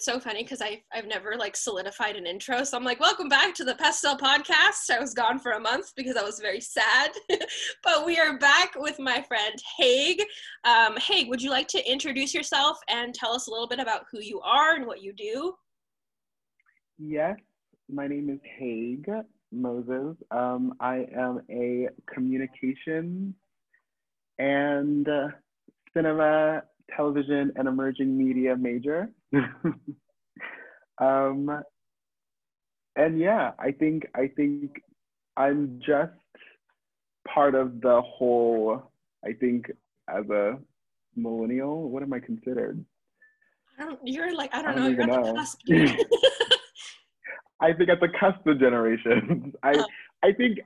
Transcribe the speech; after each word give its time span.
it's 0.00 0.06
so 0.06 0.18
funny 0.18 0.42
because 0.42 0.62
I've, 0.62 0.78
I've 0.94 1.06
never 1.06 1.36
like 1.36 1.54
solidified 1.54 2.16
an 2.16 2.26
intro. 2.26 2.64
So 2.64 2.74
I'm 2.74 2.84
like, 2.84 3.00
welcome 3.00 3.28
back 3.28 3.54
to 3.56 3.64
the 3.64 3.74
Pastel 3.74 4.16
podcast. 4.16 4.88
I 4.90 4.98
was 4.98 5.12
gone 5.12 5.38
for 5.38 5.52
a 5.52 5.60
month 5.60 5.92
because 5.94 6.16
I 6.16 6.22
was 6.22 6.40
very 6.40 6.58
sad. 6.62 7.10
but 7.84 8.06
we 8.06 8.18
are 8.18 8.38
back 8.38 8.72
with 8.76 8.98
my 8.98 9.20
friend 9.20 9.54
Haig. 9.76 10.22
Um, 10.64 10.96
Haig, 10.96 11.28
would 11.28 11.42
you 11.42 11.50
like 11.50 11.68
to 11.68 11.86
introduce 11.86 12.32
yourself 12.32 12.78
and 12.88 13.12
tell 13.12 13.34
us 13.34 13.46
a 13.46 13.50
little 13.50 13.68
bit 13.68 13.78
about 13.78 14.06
who 14.10 14.20
you 14.22 14.40
are 14.40 14.74
and 14.74 14.86
what 14.86 15.02
you 15.02 15.12
do? 15.12 15.52
Yes, 16.98 17.36
my 17.92 18.06
name 18.06 18.30
is 18.30 18.40
Haig 18.58 19.06
Moses. 19.52 20.16
Um, 20.30 20.76
I 20.80 21.08
am 21.14 21.42
a 21.50 21.88
communications 22.10 23.34
and 24.38 25.06
uh, 25.06 25.28
cinema 25.94 26.62
television 26.96 27.52
and 27.56 27.68
emerging 27.68 28.16
media 28.16 28.56
major. 28.56 29.08
um, 31.00 31.62
and 32.96 33.18
yeah, 33.18 33.52
I 33.58 33.72
think 33.72 34.06
I 34.14 34.28
think 34.36 34.82
I'm 35.36 35.80
just 35.84 36.12
part 37.32 37.54
of 37.54 37.80
the 37.80 38.00
whole. 38.02 38.90
I 39.24 39.32
think 39.32 39.70
as 40.08 40.28
a 40.30 40.58
millennial, 41.16 41.88
what 41.88 42.02
am 42.02 42.12
I 42.12 42.20
considered? 42.20 42.84
I 43.78 43.84
don't. 43.84 44.00
You're 44.04 44.34
like 44.34 44.54
I 44.54 44.62
don't, 44.62 44.72
I 44.72 44.74
don't 44.74 44.82
know. 44.82 44.88
You're 44.90 45.02
on 45.02 45.22
know. 45.22 45.32
the 45.32 45.38
cusp. 45.38 45.60
I 47.60 47.72
think 47.74 47.90
at 47.90 48.00
the 48.00 48.08
cusp 48.18 48.46
of 48.46 48.58
generations. 48.58 49.54
I 49.62 49.72
uh, 49.72 49.84
I 50.22 50.32
think 50.32 50.58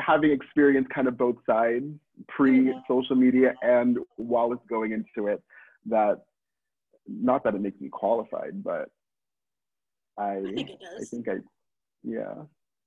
having 0.00 0.30
experienced 0.30 0.90
kind 0.90 1.08
of 1.08 1.16
both 1.16 1.36
sides 1.46 1.86
pre 2.28 2.74
social 2.88 3.16
media 3.16 3.54
and 3.62 3.98
while 4.16 4.52
it's 4.52 4.64
going 4.68 4.92
into 4.92 5.28
it, 5.28 5.42
that 5.86 6.18
not 7.06 7.44
that 7.44 7.54
it 7.54 7.60
makes 7.60 7.80
me 7.80 7.88
qualified, 7.88 8.62
but 8.62 8.88
I, 10.18 10.36
I 10.36 10.52
think 10.54 10.70
it 10.70 10.80
does. 10.80 11.02
I 11.02 11.04
think 11.04 11.28
I, 11.28 11.34
yeah. 12.02 12.34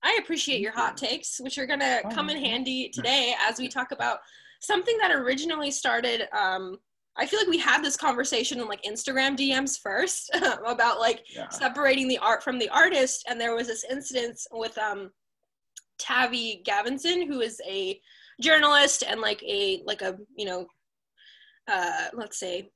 I 0.03 0.19
appreciate 0.21 0.61
your 0.61 0.71
hot 0.71 0.97
takes, 0.97 1.39
which 1.39 1.57
are 1.57 1.65
going 1.65 1.79
to 1.79 2.01
oh. 2.05 2.09
come 2.09 2.29
in 2.29 2.37
handy 2.37 2.89
today 2.89 3.33
as 3.41 3.57
we 3.57 3.67
talk 3.67 3.91
about 3.91 4.19
something 4.61 4.97
that 4.99 5.11
originally 5.11 5.71
started. 5.71 6.27
Um, 6.37 6.77
I 7.17 7.25
feel 7.25 7.39
like 7.39 7.47
we 7.47 7.57
had 7.57 7.83
this 7.83 7.97
conversation 7.97 8.59
in 8.59 8.67
like 8.67 8.83
Instagram 8.83 9.37
DMs 9.37 9.79
first 9.81 10.29
about 10.65 10.99
like 10.99 11.23
yeah. 11.33 11.49
separating 11.49 12.07
the 12.07 12.17
art 12.19 12.43
from 12.43 12.59
the 12.59 12.69
artist, 12.69 13.25
and 13.27 13.39
there 13.39 13.55
was 13.55 13.67
this 13.67 13.85
incident 13.89 14.39
with 14.51 14.77
um, 14.77 15.11
Tavi 15.97 16.61
Gevinson, 16.67 17.25
who 17.25 17.41
is 17.41 17.61
a 17.67 17.99
journalist 18.41 19.03
and 19.07 19.21
like 19.21 19.41
a 19.43 19.81
like 19.85 20.01
a 20.01 20.17
you 20.35 20.45
know, 20.45 20.67
uh, 21.67 22.07
let's 22.13 22.37
say 22.37 22.69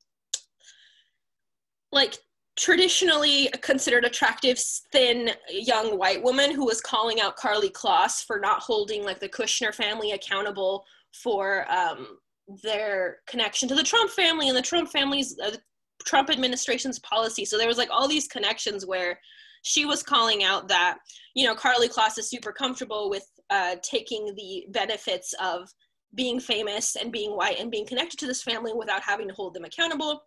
like 1.92 2.18
traditionally 2.56 3.48
considered 3.62 4.04
attractive, 4.04 4.58
thin, 4.92 5.30
young 5.50 5.98
white 5.98 6.22
woman 6.22 6.54
who 6.54 6.66
was 6.66 6.80
calling 6.80 7.20
out 7.20 7.36
Karlie 7.36 7.72
Kloss 7.72 8.24
for 8.24 8.38
not 8.38 8.60
holding 8.60 9.04
like 9.04 9.20
the 9.20 9.28
Kushner 9.28 9.74
family 9.74 10.12
accountable 10.12 10.84
for 11.12 11.70
um, 11.70 12.18
their 12.62 13.18
connection 13.26 13.68
to 13.68 13.74
the 13.74 13.82
Trump 13.82 14.10
family 14.10 14.48
and 14.48 14.56
the 14.56 14.62
Trump 14.62 14.90
family's 14.90 15.38
uh, 15.42 15.56
Trump 16.04 16.30
administration's 16.30 16.98
policy. 17.00 17.44
So 17.44 17.56
there 17.56 17.68
was 17.68 17.78
like 17.78 17.90
all 17.90 18.08
these 18.08 18.28
connections 18.28 18.86
where 18.86 19.18
she 19.62 19.84
was 19.84 20.02
calling 20.02 20.42
out 20.42 20.68
that 20.68 20.98
you 21.34 21.46
know 21.46 21.54
Karlie 21.54 21.88
Kloss 21.88 22.18
is 22.18 22.30
super 22.30 22.52
comfortable 22.52 23.10
with 23.10 23.26
uh, 23.50 23.76
taking 23.82 24.34
the 24.34 24.66
benefits 24.70 25.34
of 25.42 25.68
being 26.14 26.40
famous 26.40 26.96
and 26.96 27.12
being 27.12 27.36
white 27.36 27.60
and 27.60 27.70
being 27.70 27.86
connected 27.86 28.18
to 28.18 28.26
this 28.26 28.42
family 28.42 28.72
without 28.74 29.02
having 29.02 29.28
to 29.28 29.34
hold 29.34 29.54
them 29.54 29.64
accountable 29.64 30.22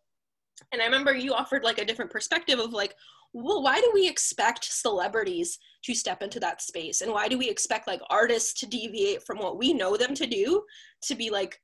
and 0.72 0.82
i 0.82 0.86
remember 0.86 1.16
you 1.16 1.34
offered 1.34 1.64
like 1.64 1.80
a 1.80 1.86
different 1.86 2.12
perspective 2.12 2.60
of 2.60 2.74
like 2.74 2.96
well 3.34 3.64
why 3.64 3.80
do 3.82 3.92
we 3.94 4.08
expect 4.08 4.64
celebrities 4.64 5.58
to 5.84 5.94
step 5.94 6.22
into 6.22 6.40
that 6.40 6.62
space? 6.62 7.02
And 7.02 7.12
why 7.12 7.28
do 7.28 7.38
we 7.38 7.50
expect 7.50 7.88
like 7.88 8.02
artists 8.10 8.54
to 8.60 8.68
deviate 8.68 9.24
from 9.24 9.40
what 9.40 9.58
we 9.58 9.74
know 9.74 9.98
them 9.98 10.14
to 10.16 10.28
do 10.28 10.64
to 11.04 11.16
be 11.16 11.30
like 11.30 11.60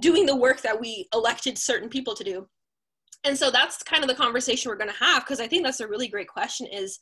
doing 0.00 0.26
the 0.26 0.36
work 0.36 0.60
that 0.62 0.78
we 0.78 1.08
elected 1.14 1.58
certain 1.58 1.88
people 1.88 2.14
to 2.14 2.24
do? 2.24 2.46
And 3.24 3.36
so 3.36 3.50
that's 3.50 3.82
kind 3.82 4.04
of 4.04 4.08
the 4.08 4.14
conversation 4.14 4.68
we're 4.68 4.76
going 4.76 4.90
to 4.90 5.04
have 5.04 5.24
because 5.24 5.40
i 5.40 5.48
think 5.48 5.64
that's 5.64 5.80
a 5.80 5.88
really 5.88 6.08
great 6.08 6.28
question 6.28 6.66
is 6.66 7.00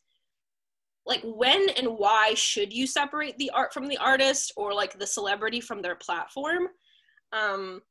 like 1.05 1.21
when 1.25 1.69
and 1.71 1.89
why 1.89 2.33
should 2.35 2.73
you 2.73 2.87
separate 2.87 3.37
the 3.39 3.51
art 3.51 3.75
from 3.75 3.87
the 3.87 3.99
artist 3.99 4.53
or 4.57 4.73
like 4.73 4.99
the 4.99 5.07
celebrity 5.07 5.61
from 5.61 5.83
their 5.83 5.95
platform? 5.97 6.69
Um 7.33 7.83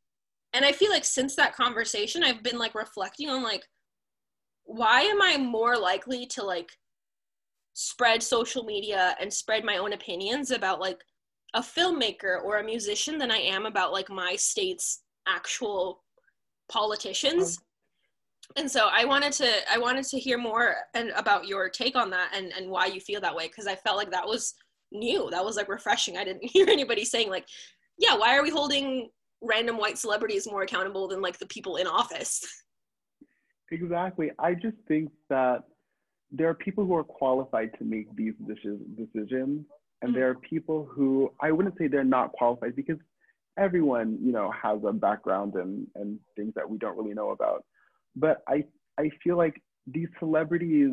and 0.56 0.66
i 0.66 0.72
feel 0.72 0.90
like 0.90 1.06
since 1.06 1.36
that 1.36 1.56
conversation 1.56 2.24
i've 2.24 2.42
been 2.42 2.58
like 2.58 2.74
reflecting 2.74 3.30
on 3.30 3.44
like 3.44 3.64
why 4.64 5.02
am 5.02 5.22
i 5.22 5.38
more 5.38 5.78
likely 5.78 6.26
to 6.26 6.44
like 6.44 6.70
spread 7.74 8.24
social 8.24 8.64
media 8.64 9.16
and 9.20 9.32
spread 9.32 9.64
my 9.64 9.78
own 9.78 9.94
opinions 9.94 10.52
about 10.52 10.80
like 10.80 11.00
a 11.54 11.62
filmmaker 11.62 12.42
or 12.44 12.58
a 12.58 12.64
musician 12.64 13.18
than 13.18 13.32
i 13.32 13.38
am 13.38 13.66
about 13.66 13.92
like 13.94 14.10
my 14.10 14.36
state's 14.36 15.04
actual 15.28 16.04
politicians? 16.70 17.58
Um. 17.58 17.64
And 18.58 18.72
so 18.72 18.90
i 18.92 19.06
wanted 19.06 19.34
to 19.34 19.50
i 19.72 19.78
wanted 19.78 20.06
to 20.06 20.20
hear 20.20 20.38
more 20.38 20.76
and 20.94 21.10
about 21.16 21.48
your 21.48 21.68
take 21.70 21.96
on 21.96 22.10
that 22.12 22.32
and 22.36 22.54
and 22.56 22.70
why 22.70 22.86
you 22.86 23.00
feel 23.00 23.20
that 23.22 23.36
way 23.36 23.48
because 23.48 23.68
i 23.68 23.76
felt 23.76 23.98
like 23.98 24.12
that 24.12 24.28
was 24.28 24.54
new. 24.92 25.30
That 25.32 25.46
was 25.46 25.56
like 25.56 25.70
refreshing. 25.70 26.18
I 26.18 26.24
didn't 26.24 26.44
hear 26.52 26.68
anybody 26.70 27.06
saying 27.06 27.30
like 27.30 27.48
yeah 27.98 28.16
why 28.16 28.38
are 28.38 28.44
we 28.44 28.50
holding 28.50 29.10
random 29.42 29.78
white 29.78 29.98
celebrities 29.98 30.48
more 30.48 30.64
accountable 30.64 31.08
than 31.08 31.22
like 31.22 31.38
the 31.38 31.46
people 31.48 31.78
in 31.78 31.88
office. 31.88 32.46
Exactly. 33.72 34.30
I 34.38 34.54
just 34.54 34.78
think 34.88 35.10
that 35.30 35.64
there 36.32 36.48
are 36.48 36.54
people 36.54 36.86
who 36.86 36.96
are 36.96 37.04
qualified 37.04 37.72
to 37.80 37.84
make 37.84 38.16
these 38.16 38.34
decisions, 38.48 38.80
and 39.02 40.10
mm-hmm. 40.10 40.14
there 40.14 40.30
are 40.30 40.36
people 40.36 40.88
who 40.90 41.32
I 41.42 41.52
wouldn't 41.52 41.76
say 41.78 41.88
they're 41.88 42.04
not 42.04 42.32
qualified 42.34 42.76
because 42.76 43.00
everyone, 43.58 44.18
you 44.22 44.32
know, 44.32 44.52
has 44.52 44.80
a 44.88 44.94
background 44.94 45.56
and, 45.56 45.88
and 45.96 46.20
things 46.36 46.54
that 46.56 46.70
we 46.70 46.78
don't 46.78 46.98
really 46.98 47.14
know 47.14 47.32
about. 47.32 47.64
But 48.16 48.42
I, 48.48 48.66
I 49.00 49.10
feel 49.24 49.38
like 49.38 49.62
these 49.88 50.08
celebrities, 50.20 50.92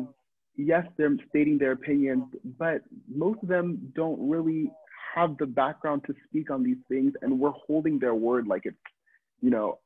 yes, 0.55 0.85
they're 0.97 1.15
stating 1.29 1.57
their 1.57 1.73
opinions, 1.73 2.23
but 2.57 2.81
most 3.13 3.39
of 3.43 3.49
them 3.49 3.91
don't 3.95 4.29
really 4.29 4.71
have 5.13 5.37
the 5.37 5.45
background 5.45 6.03
to 6.07 6.13
speak 6.27 6.49
on 6.49 6.63
these 6.63 6.77
things 6.87 7.13
and 7.21 7.39
we're 7.39 7.51
holding 7.51 7.99
their 7.99 8.15
word 8.15 8.47
like 8.47 8.63
it's, 8.65 8.77
you 9.41 9.49
know, 9.49 9.79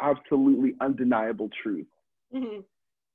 absolutely 0.00 0.74
undeniable 0.80 1.48
truth. 1.62 1.86
Mm-hmm. 2.34 2.60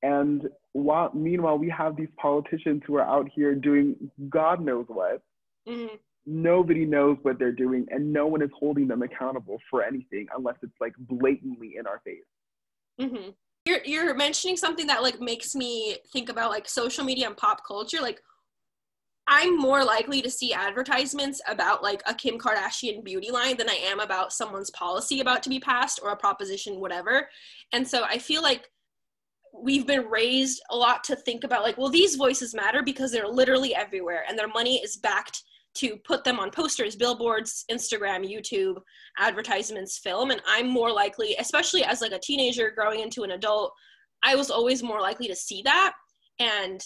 And 0.04 0.48
while 0.74 1.12
meanwhile 1.14 1.58
we 1.58 1.70
have 1.70 1.96
these 1.96 2.08
politicians 2.22 2.84
who 2.86 2.96
are 2.96 3.08
out 3.08 3.28
here 3.34 3.56
doing 3.56 3.96
God 4.30 4.64
knows 4.64 4.86
what. 4.88 5.22
Mm-hmm. 5.68 5.96
Nobody 6.30 6.86
knows 6.86 7.18
what 7.22 7.40
they're 7.40 7.54
doing, 7.54 7.88
and 7.90 8.12
no 8.12 8.28
one 8.28 8.42
is 8.42 8.50
holding 8.60 8.86
them 8.86 9.02
accountable 9.02 9.60
for 9.70 9.82
anything 9.82 10.28
unless 10.36 10.56
it's 10.62 10.76
like 10.82 10.92
blatantly 11.00 11.76
in 11.80 11.88
our 11.88 12.02
face. 12.04 12.20
Mm-hmm. 13.00 13.30
You're 13.66 13.84
you're 13.86 14.14
mentioning 14.14 14.58
something 14.58 14.88
that 14.88 15.04
like 15.04 15.22
makes 15.22 15.56
me 15.56 15.98
think 16.12 16.30
about 16.30 16.52
like 16.52 16.68
social 16.68 17.06
media 17.06 17.28
and 17.28 17.38
pop 17.38 17.66
culture. 17.66 18.02
Like 18.02 18.22
I'm 19.28 19.58
more 19.58 19.84
likely 19.84 20.22
to 20.22 20.30
see 20.30 20.54
advertisements 20.54 21.42
about 21.48 21.84
like 21.84 22.02
a 22.06 22.14
Kim 22.14 22.38
Kardashian 22.38 23.04
beauty 23.04 23.30
line 23.30 23.58
than 23.58 23.70
I 23.70 23.80
am 23.86 24.00
about 24.00 24.32
someone's 24.32 24.72
policy 24.72 25.20
about 25.20 25.44
to 25.44 25.50
be 25.50 25.60
passed 25.60 26.00
or 26.02 26.12
a 26.12 26.18
proposition, 26.18 26.80
whatever. 26.80 27.28
And 27.74 27.86
so 27.86 28.04
I 28.04 28.20
feel 28.20 28.42
like 28.42 28.70
we've 29.54 29.88
been 29.88 30.06
raised 30.06 30.62
a 30.70 30.76
lot 30.76 31.04
to 31.06 31.16
think 31.16 31.44
about 31.44 31.64
like, 31.64 31.78
well, 31.78 31.90
these 31.90 32.16
voices 32.16 32.54
matter 32.54 32.82
because 32.84 33.12
they're 33.12 33.28
literally 33.28 33.76
everywhere 33.76 34.24
and 34.28 34.38
their 34.38 34.48
money 34.48 34.78
is 34.78 34.98
backed 34.98 35.44
to 35.76 35.98
put 36.06 36.24
them 36.24 36.40
on 36.40 36.50
posters, 36.50 36.96
billboards, 36.96 37.66
Instagram, 37.72 38.25
YouTube, 38.25 38.78
advertisements, 39.19 40.00
film. 40.00 40.31
And 40.31 40.42
I'm 40.48 40.69
more 40.69 40.92
likely, 40.92 41.36
especially 41.38 41.84
as 41.84 42.01
like 42.01 42.13
a 42.13 42.19
teenager 42.19 42.72
growing 42.72 43.01
into 43.01 43.24
an 43.24 43.31
adult, 43.31 43.74
I 44.24 44.36
was 44.36 44.50
always 44.50 44.81
more 44.81 45.01
likely 45.01 45.28
to 45.28 45.36
see 45.36 45.62
that. 45.63 45.94
And 46.40 46.81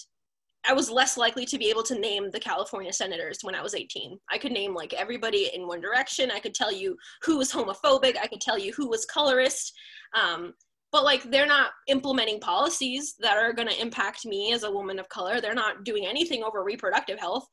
I 0.64 0.72
was 0.72 0.90
less 0.90 1.16
likely 1.16 1.44
to 1.46 1.58
be 1.58 1.70
able 1.70 1.82
to 1.84 1.98
name 1.98 2.30
the 2.30 2.38
California 2.38 2.92
senators 2.92 3.38
when 3.42 3.54
I 3.54 3.62
was 3.62 3.74
18. 3.74 4.18
I 4.30 4.38
could 4.38 4.52
name 4.52 4.74
like 4.74 4.92
everybody 4.92 5.50
in 5.54 5.66
One 5.66 5.80
Direction. 5.80 6.30
I 6.30 6.38
could 6.38 6.54
tell 6.54 6.72
you 6.72 6.96
who 7.22 7.38
was 7.38 7.52
homophobic. 7.52 8.16
I 8.22 8.28
could 8.28 8.40
tell 8.40 8.58
you 8.58 8.72
who 8.72 8.88
was 8.88 9.04
colorist. 9.04 9.72
Um, 10.14 10.54
but 10.92 11.04
like 11.04 11.22
they're 11.24 11.46
not 11.46 11.70
implementing 11.88 12.38
policies 12.38 13.14
that 13.20 13.38
are 13.38 13.52
going 13.52 13.68
to 13.68 13.80
impact 13.80 14.24
me 14.24 14.52
as 14.52 14.62
a 14.62 14.70
woman 14.70 14.98
of 14.98 15.08
color. 15.08 15.40
They're 15.40 15.54
not 15.54 15.84
doing 15.84 16.06
anything 16.06 16.44
over 16.44 16.62
reproductive 16.62 17.18
health. 17.18 17.46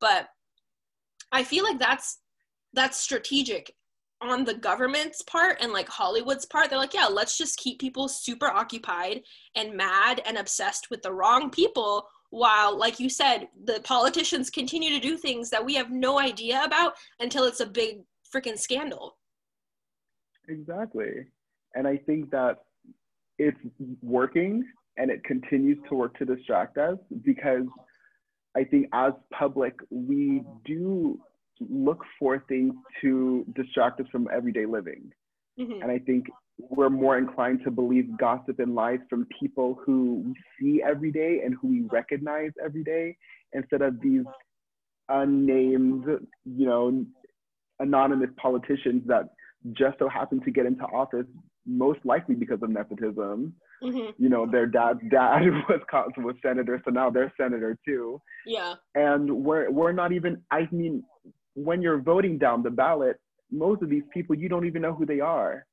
But 0.00 0.28
I 1.32 1.42
feel 1.42 1.64
like 1.64 1.78
that's 1.78 2.20
that's 2.72 2.98
strategic 2.98 3.72
on 4.20 4.44
the 4.44 4.54
government's 4.54 5.22
part 5.22 5.58
and 5.60 5.72
like 5.72 5.88
Hollywood's 5.88 6.46
part, 6.46 6.70
they're 6.70 6.78
like, 6.78 6.94
yeah, 6.94 7.06
let's 7.06 7.36
just 7.36 7.58
keep 7.58 7.78
people 7.78 8.08
super 8.08 8.46
occupied 8.46 9.20
and 9.54 9.76
mad 9.76 10.22
and 10.24 10.38
obsessed 10.38 10.88
with 10.90 11.02
the 11.02 11.12
wrong 11.12 11.50
people 11.50 12.06
while 12.34 12.76
like 12.76 12.98
you 12.98 13.08
said 13.08 13.48
the 13.64 13.80
politicians 13.84 14.50
continue 14.50 14.90
to 14.90 15.00
do 15.00 15.16
things 15.16 15.50
that 15.50 15.64
we 15.64 15.74
have 15.74 15.90
no 15.90 16.18
idea 16.18 16.62
about 16.64 16.94
until 17.20 17.44
it's 17.44 17.60
a 17.60 17.66
big 17.66 17.98
freaking 18.34 18.58
scandal 18.58 19.16
exactly 20.48 21.26
and 21.74 21.86
i 21.86 21.96
think 21.96 22.30
that 22.30 22.58
it's 23.38 23.58
working 24.02 24.64
and 24.96 25.10
it 25.10 25.22
continues 25.24 25.78
to 25.88 25.94
work 25.94 26.16
to 26.18 26.24
distract 26.24 26.78
us 26.78 26.98
because 27.24 27.66
I 28.56 28.64
think 28.64 28.86
as 28.92 29.12
public, 29.32 29.74
we 29.90 30.42
do 30.64 31.18
look 31.60 32.02
for 32.18 32.44
things 32.48 32.74
to 33.00 33.44
distract 33.54 34.00
us 34.00 34.06
from 34.12 34.28
everyday 34.32 34.66
living. 34.66 35.12
Mm-hmm. 35.58 35.82
And 35.82 35.90
I 35.90 35.98
think 35.98 36.26
we're 36.58 36.90
more 36.90 37.18
inclined 37.18 37.60
to 37.64 37.70
believe 37.70 38.16
gossip 38.18 38.58
and 38.58 38.74
lies 38.74 39.00
from 39.10 39.26
people 39.40 39.78
who 39.84 40.22
we 40.24 40.34
see 40.60 40.82
every 40.82 41.10
day 41.10 41.40
and 41.44 41.56
who 41.60 41.68
we 41.68 41.82
recognize 41.90 42.50
every 42.64 42.84
day 42.84 43.16
instead 43.52 43.82
of 43.82 44.00
these 44.00 44.24
unnamed, 45.08 46.04
you 46.44 46.66
know, 46.66 47.04
anonymous 47.80 48.30
politicians 48.36 49.02
that 49.06 49.30
just 49.72 49.98
so 49.98 50.08
happen 50.08 50.40
to 50.40 50.50
get 50.50 50.66
into 50.66 50.84
office 50.84 51.26
most 51.66 52.00
likely 52.04 52.34
because 52.34 52.62
of 52.62 52.70
nepotism. 52.70 53.54
Mm-hmm. 53.82 54.22
You 54.22 54.28
know, 54.28 54.46
their 54.50 54.66
dad's 54.66 55.00
dad 55.10 55.42
was 55.68 55.80
was 56.18 56.36
senator, 56.42 56.80
so 56.84 56.90
now 56.90 57.10
they're 57.10 57.32
senator 57.38 57.76
too. 57.84 58.20
Yeah. 58.46 58.74
And 58.94 59.44
we're 59.44 59.70
we're 59.70 59.92
not 59.92 60.12
even. 60.12 60.42
I 60.50 60.68
mean, 60.70 61.02
when 61.54 61.82
you're 61.82 62.00
voting 62.00 62.38
down 62.38 62.62
the 62.62 62.70
ballot, 62.70 63.16
most 63.50 63.82
of 63.82 63.90
these 63.90 64.02
people 64.12 64.36
you 64.36 64.48
don't 64.48 64.66
even 64.66 64.82
know 64.82 64.94
who 64.94 65.06
they 65.06 65.20
are, 65.20 65.66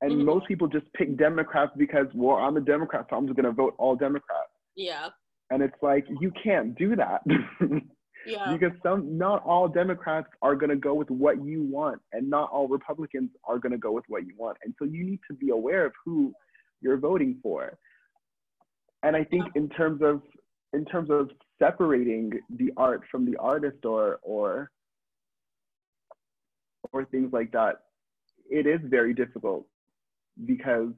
and 0.00 0.12
mm-hmm. 0.12 0.24
most 0.24 0.46
people 0.46 0.68
just 0.68 0.86
pick 0.94 1.16
Democrats 1.16 1.72
because 1.76 2.06
well, 2.14 2.36
I'm 2.36 2.56
a 2.56 2.60
Democrat, 2.60 3.06
so 3.10 3.16
I'm 3.16 3.26
just 3.26 3.36
gonna 3.36 3.52
vote 3.52 3.74
all 3.78 3.96
Democrats. 3.96 4.50
Yeah. 4.76 5.08
And 5.50 5.62
it's 5.62 5.76
like 5.82 6.06
you 6.20 6.32
can't 6.42 6.76
do 6.76 6.94
that. 6.96 7.22
Yeah. 8.26 8.52
Because 8.52 8.76
some, 8.82 9.16
not 9.16 9.42
all 9.44 9.68
Democrats 9.68 10.28
are 10.42 10.54
going 10.54 10.70
to 10.70 10.76
go 10.76 10.92
with 10.92 11.08
what 11.08 11.42
you 11.42 11.62
want, 11.62 12.00
and 12.12 12.28
not 12.28 12.50
all 12.50 12.68
Republicans 12.68 13.30
are 13.44 13.58
going 13.58 13.72
to 13.72 13.78
go 13.78 13.92
with 13.92 14.04
what 14.08 14.26
you 14.26 14.34
want. 14.36 14.58
And 14.64 14.74
so 14.78 14.84
you 14.84 15.04
need 15.04 15.20
to 15.30 15.34
be 15.34 15.50
aware 15.50 15.86
of 15.86 15.92
who 16.04 16.34
you're 16.82 16.98
voting 16.98 17.38
for. 17.42 17.78
And 19.02 19.16
I 19.16 19.24
think 19.24 19.44
in 19.54 19.68
terms 19.70 20.02
of 20.02 20.22
in 20.74 20.84
terms 20.84 21.08
of 21.10 21.30
separating 21.58 22.32
the 22.50 22.70
art 22.76 23.02
from 23.10 23.24
the 23.24 23.36
artist 23.38 23.84
or 23.84 24.18
or 24.22 24.70
or 26.92 27.04
things 27.06 27.32
like 27.32 27.52
that, 27.52 27.76
it 28.50 28.66
is 28.66 28.80
very 28.84 29.14
difficult 29.14 29.66
because 30.46 30.90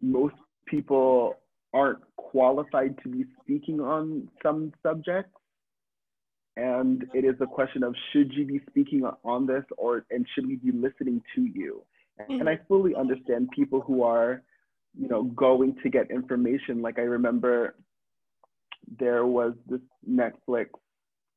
most 0.00 0.34
people 0.66 1.36
aren't 1.72 1.98
qualified 2.16 2.96
to 3.02 3.08
be 3.08 3.24
speaking 3.42 3.80
on 3.80 4.28
some 4.42 4.72
subjects 4.82 5.32
and 6.56 7.04
it 7.12 7.24
is 7.24 7.34
a 7.40 7.46
question 7.46 7.82
of 7.82 7.94
should 8.12 8.32
you 8.32 8.46
be 8.46 8.60
speaking 8.70 9.02
on 9.24 9.46
this 9.46 9.64
or 9.76 10.04
and 10.10 10.26
should 10.34 10.46
we 10.46 10.56
be 10.56 10.70
listening 10.70 11.20
to 11.34 11.42
you 11.42 11.82
mm-hmm. 12.20 12.40
and 12.40 12.48
i 12.48 12.54
mm-hmm. 12.54 12.66
fully 12.68 12.94
understand 12.94 13.48
people 13.50 13.80
who 13.80 14.02
are 14.02 14.42
you 14.96 15.08
know 15.08 15.24
going 15.24 15.74
to 15.82 15.90
get 15.90 16.10
information 16.10 16.80
like 16.80 16.98
i 16.98 17.02
remember 17.02 17.74
there 18.98 19.26
was 19.26 19.54
this 19.68 19.80
netflix 20.08 20.66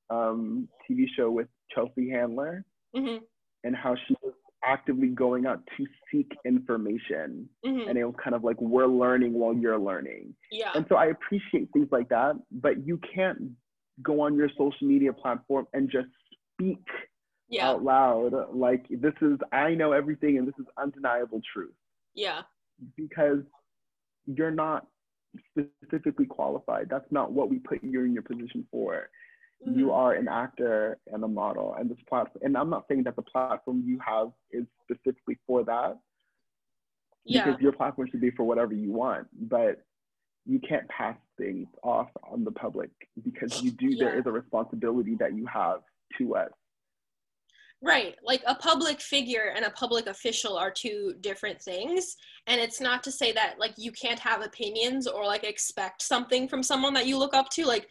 um, 0.09 0.67
tv 0.89 1.05
show 1.15 1.31
with 1.31 1.47
chelsea 1.73 2.09
handler 2.09 2.63
mm-hmm. 2.95 3.23
and 3.63 3.75
how 3.75 3.95
she 4.07 4.15
was 4.21 4.33
actively 4.67 5.07
going 5.07 5.45
out 5.45 5.61
to 5.77 5.85
seek 6.11 6.31
information 6.45 7.47
mm-hmm. 7.65 7.87
and 7.89 7.97
it 7.97 8.03
was 8.03 8.15
kind 8.21 8.35
of 8.35 8.43
like 8.43 8.59
we're 8.59 8.87
learning 8.87 9.33
while 9.33 9.53
you're 9.53 9.79
learning. 9.79 10.35
Yeah. 10.51 10.71
And 10.75 10.85
so 10.89 10.95
i 10.95 11.07
appreciate 11.07 11.69
things 11.73 11.87
like 11.91 12.09
that 12.09 12.33
but 12.51 12.85
you 12.85 12.99
can't 13.13 13.39
go 14.01 14.21
on 14.21 14.35
your 14.35 14.49
social 14.57 14.87
media 14.87 15.13
platform 15.13 15.67
and 15.73 15.89
just 15.89 16.07
speak 16.53 16.83
yeah. 17.49 17.69
out 17.69 17.83
loud 17.83 18.33
like 18.53 18.85
this 18.89 19.13
is 19.21 19.39
i 19.51 19.73
know 19.73 19.91
everything 19.93 20.37
and 20.37 20.47
this 20.47 20.55
is 20.59 20.65
undeniable 20.77 21.41
truth. 21.53 21.73
Yeah. 22.13 22.41
Because 22.95 23.39
you're 24.25 24.51
not 24.51 24.85
specifically 25.51 26.25
qualified. 26.25 26.87
That's 26.89 27.09
not 27.11 27.31
what 27.31 27.49
we 27.49 27.59
put 27.59 27.83
you 27.83 28.03
in 28.03 28.13
your 28.13 28.23
position 28.23 28.67
for 28.71 29.09
mm-hmm. 29.67 29.79
you 29.79 29.91
are 29.91 30.13
an 30.13 30.27
actor 30.27 30.97
and 31.07 31.23
a 31.23 31.27
model 31.27 31.75
and 31.79 31.89
this 31.89 31.97
platform 32.07 32.41
and 32.43 32.57
i'm 32.57 32.69
not 32.69 32.85
saying 32.87 33.03
that 33.03 33.15
the 33.15 33.21
platform 33.21 33.83
you 33.85 33.99
have 34.05 34.29
is 34.51 34.65
specifically 34.83 35.37
for 35.45 35.63
that 35.63 35.97
yeah. 37.25 37.45
because 37.45 37.61
your 37.61 37.71
platform 37.71 38.07
should 38.09 38.21
be 38.21 38.31
for 38.31 38.43
whatever 38.43 38.73
you 38.73 38.91
want 38.91 39.27
but 39.49 39.83
you 40.45 40.59
can't 40.59 40.87
pass 40.87 41.17
things 41.37 41.67
off 41.83 42.07
on 42.23 42.43
the 42.43 42.51
public 42.51 42.89
because 43.23 43.61
you 43.61 43.71
do 43.71 43.87
yeah. 43.87 44.05
there 44.05 44.19
is 44.19 44.25
a 44.25 44.31
responsibility 44.31 45.15
that 45.19 45.35
you 45.35 45.45
have 45.45 45.81
to 46.17 46.35
us 46.35 46.49
right 47.81 48.15
like 48.23 48.41
a 48.47 48.55
public 48.55 48.99
figure 48.99 49.53
and 49.55 49.63
a 49.63 49.69
public 49.71 50.07
official 50.07 50.57
are 50.57 50.71
two 50.71 51.13
different 51.21 51.61
things 51.61 52.15
and 52.47 52.59
it's 52.59 52.81
not 52.81 53.03
to 53.03 53.11
say 53.11 53.31
that 53.31 53.55
like 53.59 53.73
you 53.77 53.91
can't 53.91 54.19
have 54.19 54.41
opinions 54.41 55.05
or 55.05 55.25
like 55.25 55.43
expect 55.43 56.01
something 56.01 56.47
from 56.47 56.63
someone 56.63 56.93
that 56.93 57.05
you 57.05 57.17
look 57.17 57.35
up 57.35 57.49
to 57.49 57.65
like 57.65 57.87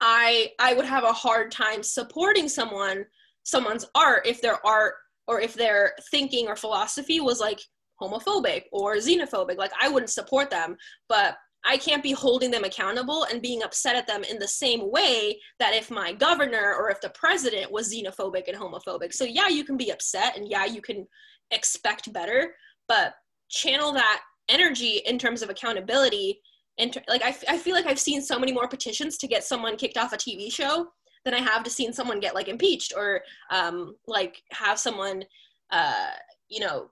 i 0.00 0.50
i 0.58 0.74
would 0.74 0.84
have 0.84 1.04
a 1.04 1.12
hard 1.12 1.50
time 1.50 1.82
supporting 1.82 2.48
someone 2.48 3.04
someone's 3.42 3.86
art 3.94 4.26
if 4.26 4.40
their 4.40 4.64
art 4.66 4.94
or 5.26 5.40
if 5.40 5.54
their 5.54 5.92
thinking 6.10 6.46
or 6.48 6.56
philosophy 6.56 7.20
was 7.20 7.40
like 7.40 7.60
homophobic 8.00 8.64
or 8.72 8.96
xenophobic 8.96 9.56
like 9.56 9.72
i 9.80 9.88
wouldn't 9.88 10.10
support 10.10 10.50
them 10.50 10.76
but 11.08 11.36
I 11.64 11.76
can't 11.76 12.02
be 12.02 12.12
holding 12.12 12.50
them 12.50 12.64
accountable 12.64 13.24
and 13.24 13.42
being 13.42 13.62
upset 13.62 13.96
at 13.96 14.06
them 14.06 14.24
in 14.24 14.38
the 14.38 14.48
same 14.48 14.90
way 14.90 15.38
that 15.58 15.74
if 15.74 15.90
my 15.90 16.12
governor 16.12 16.74
or 16.74 16.90
if 16.90 17.00
the 17.00 17.10
president 17.10 17.70
was 17.70 17.92
xenophobic 17.92 18.48
and 18.48 18.56
homophobic. 18.56 19.12
So, 19.12 19.24
yeah, 19.24 19.48
you 19.48 19.64
can 19.64 19.76
be 19.76 19.90
upset 19.90 20.36
and 20.36 20.48
yeah, 20.48 20.64
you 20.64 20.80
can 20.80 21.06
expect 21.50 22.12
better, 22.12 22.54
but 22.88 23.14
channel 23.50 23.92
that 23.92 24.22
energy 24.48 25.02
in 25.04 25.18
terms 25.18 25.42
of 25.42 25.50
accountability. 25.50 26.40
And 26.78 26.96
like, 27.08 27.22
I, 27.22 27.34
I 27.48 27.58
feel 27.58 27.74
like 27.74 27.86
I've 27.86 27.98
seen 27.98 28.22
so 28.22 28.38
many 28.38 28.52
more 28.52 28.68
petitions 28.68 29.16
to 29.18 29.26
get 29.26 29.44
someone 29.44 29.76
kicked 29.76 29.98
off 29.98 30.12
a 30.12 30.16
TV 30.16 30.50
show 30.52 30.88
than 31.24 31.34
I 31.34 31.40
have 31.40 31.62
to 31.64 31.70
seen 31.70 31.92
someone 31.92 32.20
get 32.20 32.34
like 32.34 32.48
impeached 32.48 32.94
or 32.96 33.22
um, 33.50 33.96
like 34.06 34.42
have 34.52 34.78
someone, 34.78 35.22
uh, 35.70 36.10
you 36.48 36.60
know, 36.60 36.90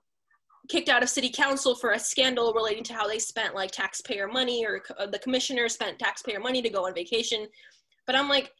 kicked 0.67 0.89
out 0.89 1.01
of 1.01 1.09
city 1.09 1.29
council 1.29 1.75
for 1.75 1.93
a 1.93 1.99
scandal 1.99 2.53
relating 2.53 2.83
to 2.83 2.93
how 2.93 3.07
they 3.07 3.17
spent 3.17 3.55
like 3.55 3.71
taxpayer 3.71 4.27
money 4.27 4.63
or 4.65 4.83
uh, 4.99 5.07
the 5.07 5.17
commissioner 5.19 5.67
spent 5.67 5.97
taxpayer 5.97 6.39
money 6.39 6.61
to 6.61 6.69
go 6.69 6.85
on 6.85 6.93
vacation. 6.93 7.47
But 8.05 8.15
i'm 8.15 8.29
like 8.29 8.51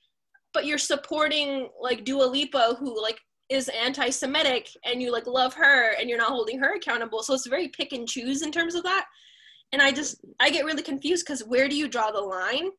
but 0.54 0.66
you're 0.66 0.78
supporting 0.78 1.70
like 1.80 2.06
Dua 2.06 2.24
Lipa 2.24 2.76
who 2.80 3.02
like 3.02 3.20
is 3.50 3.70
anti-semitic 3.70 4.70
and 4.86 5.02
you 5.02 5.12
like 5.12 5.28
love 5.28 5.54
her 5.56 5.94
and 6.00 6.08
you're 6.08 6.18
not 6.18 6.30
holding 6.32 6.60
her 6.60 6.76
accountable. 6.76 7.24
So 7.24 7.34
it's 7.34 7.48
very 7.48 7.68
pick 7.70 7.94
and 7.94 8.08
choose 8.08 8.42
in 8.42 8.52
terms 8.52 8.76
of 8.76 8.84
that 8.84 9.06
and 9.72 9.82
i 9.82 9.92
just 9.92 10.18
i 10.40 10.50
get 10.50 10.66
really 10.66 10.84
confused 10.84 11.26
because 11.26 11.42
where 11.42 11.68
do 11.68 11.76
you 11.76 11.88
draw 11.88 12.12
the 12.12 12.22
line? 12.22 12.70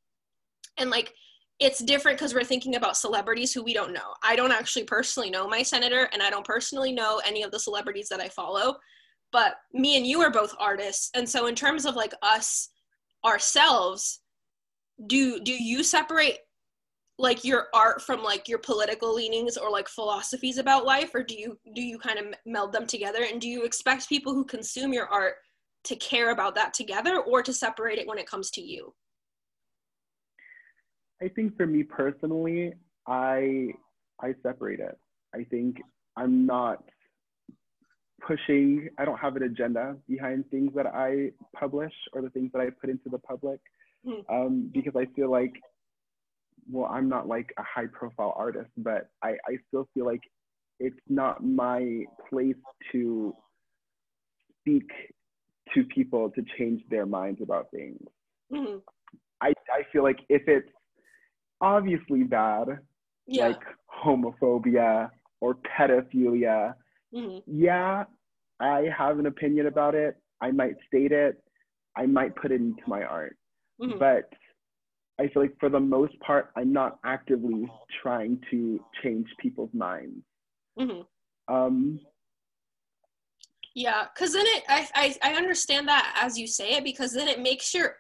And 0.79 0.91
like 0.91 1.13
it's 1.59 1.81
different 1.81 2.17
because 2.17 2.33
we're 2.33 2.43
thinking 2.43 2.77
about 2.77 2.97
celebrities 2.97 3.53
who 3.53 3.63
we 3.63 3.75
don't 3.75 3.93
know. 3.93 4.15
I 4.23 4.35
don't 4.35 4.53
actually 4.53 4.85
personally 4.85 5.29
know 5.29 5.47
my 5.47 5.63
senator 5.63 6.09
and 6.13 6.23
i 6.23 6.31
don't 6.31 6.47
personally 6.47 6.93
know 6.93 7.21
any 7.27 7.43
of 7.43 7.51
the 7.51 7.61
celebrities 7.61 8.09
that 8.09 8.21
i 8.21 8.29
follow. 8.29 8.77
But 9.33 9.55
me 9.73 9.97
and 9.97 10.07
you 10.07 10.21
are 10.23 10.31
both 10.31 10.55
artists. 10.59 11.11
And 11.15 11.29
so 11.29 11.47
in 11.47 11.55
terms 11.55 11.87
of 11.87 11.95
like 11.95 12.15
us 12.23 12.71
ourselves 13.25 14.21
do 15.07 15.41
do 15.41 15.53
you 15.53 15.83
separate 15.83 16.39
like 17.19 17.45
your 17.45 17.67
art 17.75 18.01
from 18.01 18.23
like 18.23 18.49
your 18.49 18.59
political 18.59 19.15
leanings 19.15 19.57
or 19.57 19.71
like 19.71 19.89
philosophies 19.89 20.59
about 20.59 20.87
life? 20.87 21.15
Or 21.15 21.23
do 21.23 21.37
you 21.37 21.59
do 21.75 21.83
you 21.83 21.99
kind 21.99 22.19
of 22.19 22.27
meld 22.47 22.73
them 22.73 22.87
together? 22.87 23.25
And 23.31 23.41
do 23.41 23.49
you 23.49 23.65
expect 23.65 24.09
people 24.09 24.35
who 24.35 24.45
consume 24.45 24.93
your 24.93 25.07
art 25.09 25.35
to 25.85 25.97
care 25.97 26.31
about 26.31 26.55
that 26.55 26.75
together 26.75 27.19
or 27.19 27.43
to 27.43 27.53
separate 27.53 27.99
it 27.99 28.07
when 28.07 28.19
it 28.19 28.27
comes 28.27 28.51
to 28.51 28.61
you 28.61 28.93
i 31.23 31.29
think 31.29 31.57
for 31.57 31.67
me 31.67 31.83
personally 31.83 32.73
i 33.07 33.69
i 34.21 34.35
separate 34.43 34.81
it 34.81 34.99
i 35.35 35.45
think 35.45 35.81
i'm 36.17 36.47
not 36.47 36.83
pushing, 38.21 38.89
I 38.99 39.05
don't 39.05 39.19
have 39.19 39.37
an 39.37 39.43
agenda 39.43 39.97
behind 40.09 40.45
things 40.51 40.73
that 40.75 40.87
I 40.87 41.31
publish 41.59 41.93
or 42.13 42.23
the 42.23 42.31
things 42.31 42.51
that 42.53 42.61
I 42.61 42.69
put 42.81 42.91
into 42.91 43.09
the 43.09 43.19
public 43.19 43.61
hmm. 44.05 44.21
um, 44.29 44.71
because 44.73 44.95
I 44.97 45.07
feel 45.17 45.31
like, 45.31 45.53
well, 46.71 46.91
I'm 46.91 47.09
not 47.09 47.27
like 47.27 47.53
a 47.59 47.63
high 47.63 47.87
profile 47.93 48.35
artist, 48.37 48.71
but 48.77 49.09
I, 49.23 49.31
I 49.31 49.57
still 49.69 49.89
feel 49.95 50.07
like 50.07 50.23
it's 50.79 51.01
not 51.09 51.45
my 51.45 52.05
place 52.29 52.55
to 52.93 53.35
speak 54.61 54.91
to 55.75 55.85
people 55.85 56.31
to 56.31 56.45
change 56.59 56.83
their 56.91 57.07
minds 57.07 57.41
about 57.43 57.71
things. 57.71 58.01
Mm-hmm. 58.53 58.79
I, 59.41 59.49
I 59.49 59.83
feel 59.93 60.03
like 60.03 60.19
if 60.29 60.43
it's 60.47 60.69
obviously 61.61 62.25
bad, 62.25 62.79
yeah. 63.27 63.49
like 63.49 63.61
homophobia 64.05 65.11
or 65.41 65.57
pedophilia, 65.79 66.75
Mm-hmm. 67.15 67.39
Yeah, 67.47 68.05
I 68.61 68.85
have 68.97 69.19
an 69.19 69.27
opinion 69.27 69.67
about 69.67 69.95
it. 69.95 70.17
I 70.41 70.51
might 70.51 70.75
state 70.87 71.13
it. 71.13 71.43
I 71.97 72.07
might 72.07 72.37
put 72.37 72.53
it 72.53 72.61
into 72.61 72.83
my 72.87 73.03
art. 73.03 73.37
Mm-hmm. 73.81 73.99
But 73.99 74.31
I 75.19 75.29
feel 75.29 75.43
like 75.43 75.57
for 75.59 75.69
the 75.69 75.81
most 75.81 76.19
part, 76.21 76.51
I'm 76.57 76.73
not 76.73 76.99
actively 77.05 77.67
trying 78.03 78.41
to 78.51 78.81
change 79.03 79.27
people's 79.41 79.73
minds. 79.75 80.23
Mm-hmm. 80.79 81.55
Um, 81.55 82.01
yeah, 83.75 84.07
because 84.15 84.33
then 84.33 84.45
it, 84.47 84.65
I, 84.69 84.89
I, 84.95 85.17
I 85.23 85.35
understand 85.35 85.89
that 85.89 86.19
as 86.21 86.39
you 86.39 86.47
say 86.47 86.73
it, 86.73 86.85
because 86.85 87.13
then 87.13 87.29
it 87.29 87.41
makes 87.41 87.73
your 87.73 87.95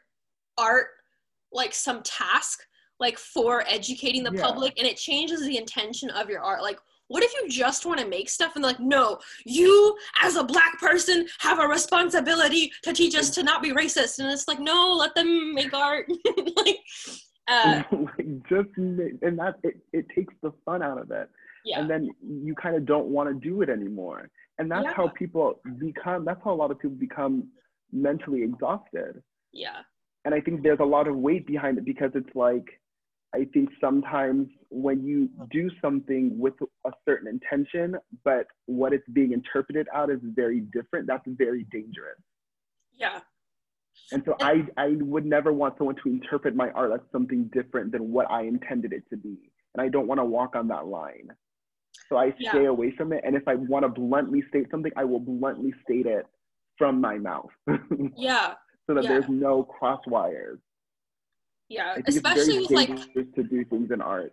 art 0.58 0.88
like 1.52 1.74
some 1.74 2.02
task 2.02 2.60
like 2.98 3.18
for 3.18 3.64
educating 3.66 4.22
the 4.22 4.32
Yeah. 4.32 4.42
public 4.42 4.78
and 4.78 4.86
it 4.86 4.96
changes 4.96 5.44
the 5.44 5.56
intention 5.56 6.10
of 6.10 6.28
your 6.28 6.42
art. 6.42 6.62
Like 6.62 6.78
what 7.08 7.24
if 7.24 7.32
you 7.34 7.48
just 7.48 7.86
want 7.86 7.98
to 7.98 8.06
make 8.06 8.28
stuff 8.28 8.54
and 8.54 8.62
like 8.62 8.78
no 8.78 9.18
you 9.44 9.96
as 10.22 10.36
a 10.36 10.44
black 10.44 10.78
person 10.78 11.26
have 11.40 11.58
a 11.58 11.66
responsibility 11.66 12.70
to 12.84 12.92
teach 12.92 13.16
us 13.16 13.30
to 13.30 13.42
not 13.42 13.62
be 13.62 13.72
racist 13.72 14.20
and 14.20 14.30
it's 14.30 14.46
like 14.46 14.60
no 14.60 14.94
let 14.96 15.14
them 15.14 15.54
make 15.54 15.72
art. 15.74 16.06
Like 16.56 16.78
uh 17.48 17.82
like 17.92 18.26
just 18.48 18.68
and 18.76 19.38
that 19.38 19.54
it, 19.62 19.80
it 19.92 20.06
takes 20.14 20.34
the 20.42 20.52
fun 20.64 20.82
out 20.82 21.00
of 21.00 21.10
it. 21.10 21.28
Yeah. 21.64 21.80
And 21.80 21.90
then 21.90 22.10
you 22.22 22.54
kind 22.54 22.76
of 22.76 22.86
don't 22.86 23.06
want 23.06 23.28
to 23.28 23.34
do 23.34 23.62
it 23.62 23.68
anymore 23.70 24.30
and 24.60 24.70
that's 24.70 24.94
how 24.94 25.08
people 25.08 25.58
become 25.78 26.24
that's 26.24 26.40
how 26.44 26.52
a 26.52 26.60
lot 26.62 26.70
of 26.70 26.78
people 26.78 26.96
become 26.96 27.48
mentally 27.92 28.42
exhausted. 28.42 29.22
Yeah. 29.52 29.80
And 30.24 30.34
i 30.34 30.40
think 30.40 30.62
there's 30.62 30.80
a 30.80 30.84
lot 30.84 31.08
of 31.08 31.16
weight 31.16 31.46
behind 31.46 31.78
it 31.78 31.84
because 31.84 32.10
it's 32.14 32.34
like 32.34 32.66
i 33.34 33.46
think 33.54 33.70
sometimes 33.80 34.48
when 34.68 35.02
you 35.02 35.30
do 35.50 35.70
something 35.80 36.38
with 36.38 36.54
a 36.86 36.92
certain 37.08 37.26
intention 37.26 37.96
but 38.22 38.46
what 38.66 38.92
it's 38.92 39.08
being 39.14 39.32
interpreted 39.32 39.86
out 39.94 40.10
is 40.10 40.20
very 40.22 40.60
different 40.76 41.06
that's 41.06 41.24
very 41.26 41.64
dangerous. 41.72 42.20
Yeah. 42.96 43.20
And 44.12 44.22
so 44.26 44.36
I, 44.40 44.66
I 44.76 44.96
would 45.00 45.24
never 45.24 45.52
want 45.52 45.78
someone 45.78 45.96
to 46.02 46.08
interpret 46.08 46.54
my 46.54 46.70
art 46.70 46.92
as 46.92 47.00
something 47.12 47.48
different 47.52 47.92
than 47.92 48.12
what 48.12 48.30
I 48.30 48.42
intended 48.42 48.92
it 48.92 49.04
to 49.10 49.16
be. 49.16 49.36
And 49.74 49.80
I 49.80 49.88
don't 49.88 50.06
want 50.06 50.20
to 50.20 50.24
walk 50.24 50.56
on 50.56 50.68
that 50.68 50.86
line. 50.86 51.28
So 52.08 52.16
I 52.16 52.34
Yeah. 52.38 52.50
stay 52.52 52.64
away 52.66 52.90
from 52.92 53.12
it. 53.12 53.22
And 53.24 53.36
if 53.36 53.46
I 53.46 53.54
want 53.54 53.84
to 53.84 53.88
bluntly 53.88 54.42
state 54.48 54.66
something, 54.70 54.92
I 54.96 55.04
will 55.04 55.20
bluntly 55.20 55.72
state 55.84 56.06
it 56.06 56.26
from 56.76 57.00
my 57.00 57.18
mouth 57.18 57.50
yeah. 58.16 58.54
so 58.86 58.94
that 58.94 59.04
Yeah. 59.04 59.10
there's 59.10 59.28
no 59.28 59.62
cross 59.62 60.00
wires. 60.06 60.58
yeah 61.68 61.96
especially 62.06 62.58
with 62.60 62.70
like 62.70 62.88
to 63.34 63.42
do 63.44 63.64
things 63.66 63.90
in 63.92 64.00
art. 64.00 64.32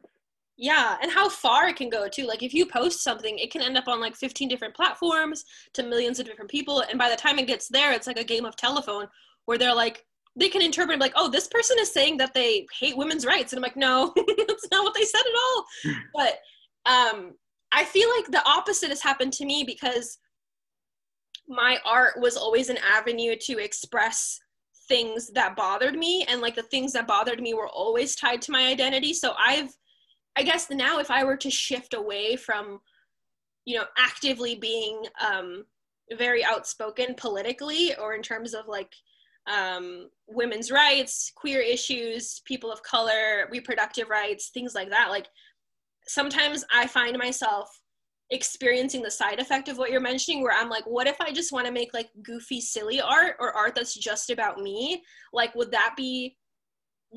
Yeah, 0.59 0.97
and 1.03 1.11
how 1.11 1.29
far 1.29 1.67
it 1.67 1.75
can 1.75 1.87
go 1.89 2.07
too. 2.07 2.25
Like 2.25 2.41
if 2.41 2.51
you 2.51 2.65
post 2.65 3.03
something, 3.03 3.37
it 3.37 3.51
can 3.51 3.61
end 3.61 3.77
up 3.77 3.87
on 3.87 3.99
like 4.01 4.15
15 4.15 4.49
different 4.49 4.75
platforms 4.75 5.45
to 5.73 5.83
millions 5.83 6.19
of 6.19 6.25
different 6.25 6.49
people. 6.49 6.81
And 6.89 6.97
by 6.97 7.09
the 7.11 7.15
time 7.15 7.37
it 7.37 7.45
gets 7.45 7.67
there, 7.67 7.91
it's 7.93 8.07
like 8.07 8.17
a 8.17 8.23
game 8.23 8.43
of 8.43 8.55
telephone 8.55 9.07
where 9.45 9.59
they're 9.59 9.75
like, 9.75 10.03
they 10.35 10.49
can 10.49 10.63
interpret 10.63 10.99
like, 10.99 11.13
oh, 11.15 11.29
this 11.29 11.47
person 11.47 11.77
is 11.79 11.91
saying 11.93 12.17
that 12.17 12.33
they 12.33 12.65
hate 12.79 12.97
women's 12.97 13.23
rights. 13.25 13.53
And 13.53 13.59
I'm 13.59 13.63
like, 13.63 13.77
no, 13.77 14.13
that's 14.47 14.67
not 14.71 14.83
what 14.83 14.95
they 14.95 15.03
said 15.05 15.21
at 15.21 15.39
all. 15.45 15.65
but 16.15 16.39
um, 16.91 17.33
I 17.71 17.83
feel 17.83 18.09
like 18.15 18.31
the 18.31 18.47
opposite 18.47 18.89
has 18.89 19.01
happened 19.01 19.33
to 19.33 19.45
me 19.45 19.63
because 19.65 20.19
my 21.47 21.79
art 21.85 22.19
was 22.19 22.37
always 22.37 22.69
an 22.69 22.77
avenue 22.77 23.35
to 23.41 23.57
express 23.57 24.39
things 24.87 25.29
that 25.33 25.55
bothered 25.55 25.95
me. 25.95 26.25
And 26.29 26.41
like 26.41 26.55
the 26.55 26.63
things 26.63 26.93
that 26.93 27.07
bothered 27.07 27.41
me 27.41 27.53
were 27.53 27.69
always 27.69 28.15
tied 28.15 28.41
to 28.43 28.51
my 28.51 28.67
identity. 28.67 29.13
So 29.13 29.33
I've 29.37 29.75
I 30.37 30.43
guess 30.43 30.69
now 30.69 30.99
if 30.99 31.09
I 31.09 31.23
were 31.23 31.37
to 31.37 31.49
shift 31.49 31.95
away 31.95 32.35
from, 32.35 32.79
you 33.65 33.75
know, 33.75 33.85
actively 33.97 34.53
being 34.53 35.03
um, 35.19 35.65
very 36.15 36.45
outspoken 36.45 37.15
politically 37.15 37.95
or 37.95 38.13
in 38.13 38.21
terms 38.21 38.53
of 38.53 38.67
like 38.67 38.93
um, 39.47 40.09
women's 40.27 40.69
rights, 40.69 41.31
queer 41.35 41.59
issues, 41.61 42.41
people 42.45 42.71
of 42.71 42.83
color, 42.83 43.49
reproductive 43.51 44.09
rights, 44.09 44.49
things 44.49 44.75
like 44.75 44.91
that, 44.91 45.09
like 45.09 45.27
sometimes 46.07 46.63
I 46.73 46.87
find 46.87 47.17
myself 47.17 47.69
experiencing 48.29 49.01
the 49.01 49.11
side 49.11 49.39
effect 49.39 49.69
of 49.69 49.77
what 49.77 49.89
you're 49.89 50.01
mentioning 50.01 50.41
where 50.41 50.57
I'm 50.57 50.69
like, 50.69 50.85
what 50.85 51.07
if 51.07 51.19
I 51.21 51.31
just 51.31 51.53
want 51.53 51.65
to 51.65 51.71
make 51.71 51.93
like 51.93 52.09
goofy, 52.23 52.59
silly 52.59 52.99
art 52.99 53.35
or 53.39 53.55
art 53.55 53.75
that's 53.75 53.95
just 53.95 54.29
about 54.29 54.59
me? 54.59 55.03
Like, 55.31 55.55
would 55.55 55.71
that 55.71 55.93
be 55.95 56.35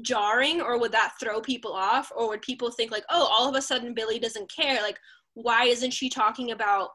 jarring 0.03 0.61
or 0.61 0.79
would 0.79 0.93
that 0.93 1.15
throw 1.21 1.41
people 1.41 1.73
off? 1.73 2.13
Or 2.15 2.29
would 2.29 2.43
people 2.43 2.71
think 2.71 2.91
like 2.91 3.05
oh 3.11 3.29
all 3.31 3.49
of 3.49 3.57
a 3.57 3.63
sudden 3.63 3.95
billy 3.95 4.19
doesn't 4.19 4.51
care. 4.55 4.83
Like 4.83 4.99
why 5.35 5.65
isn't 5.65 5.93
she 5.93 6.09
talking 6.09 6.53
about 6.53 6.91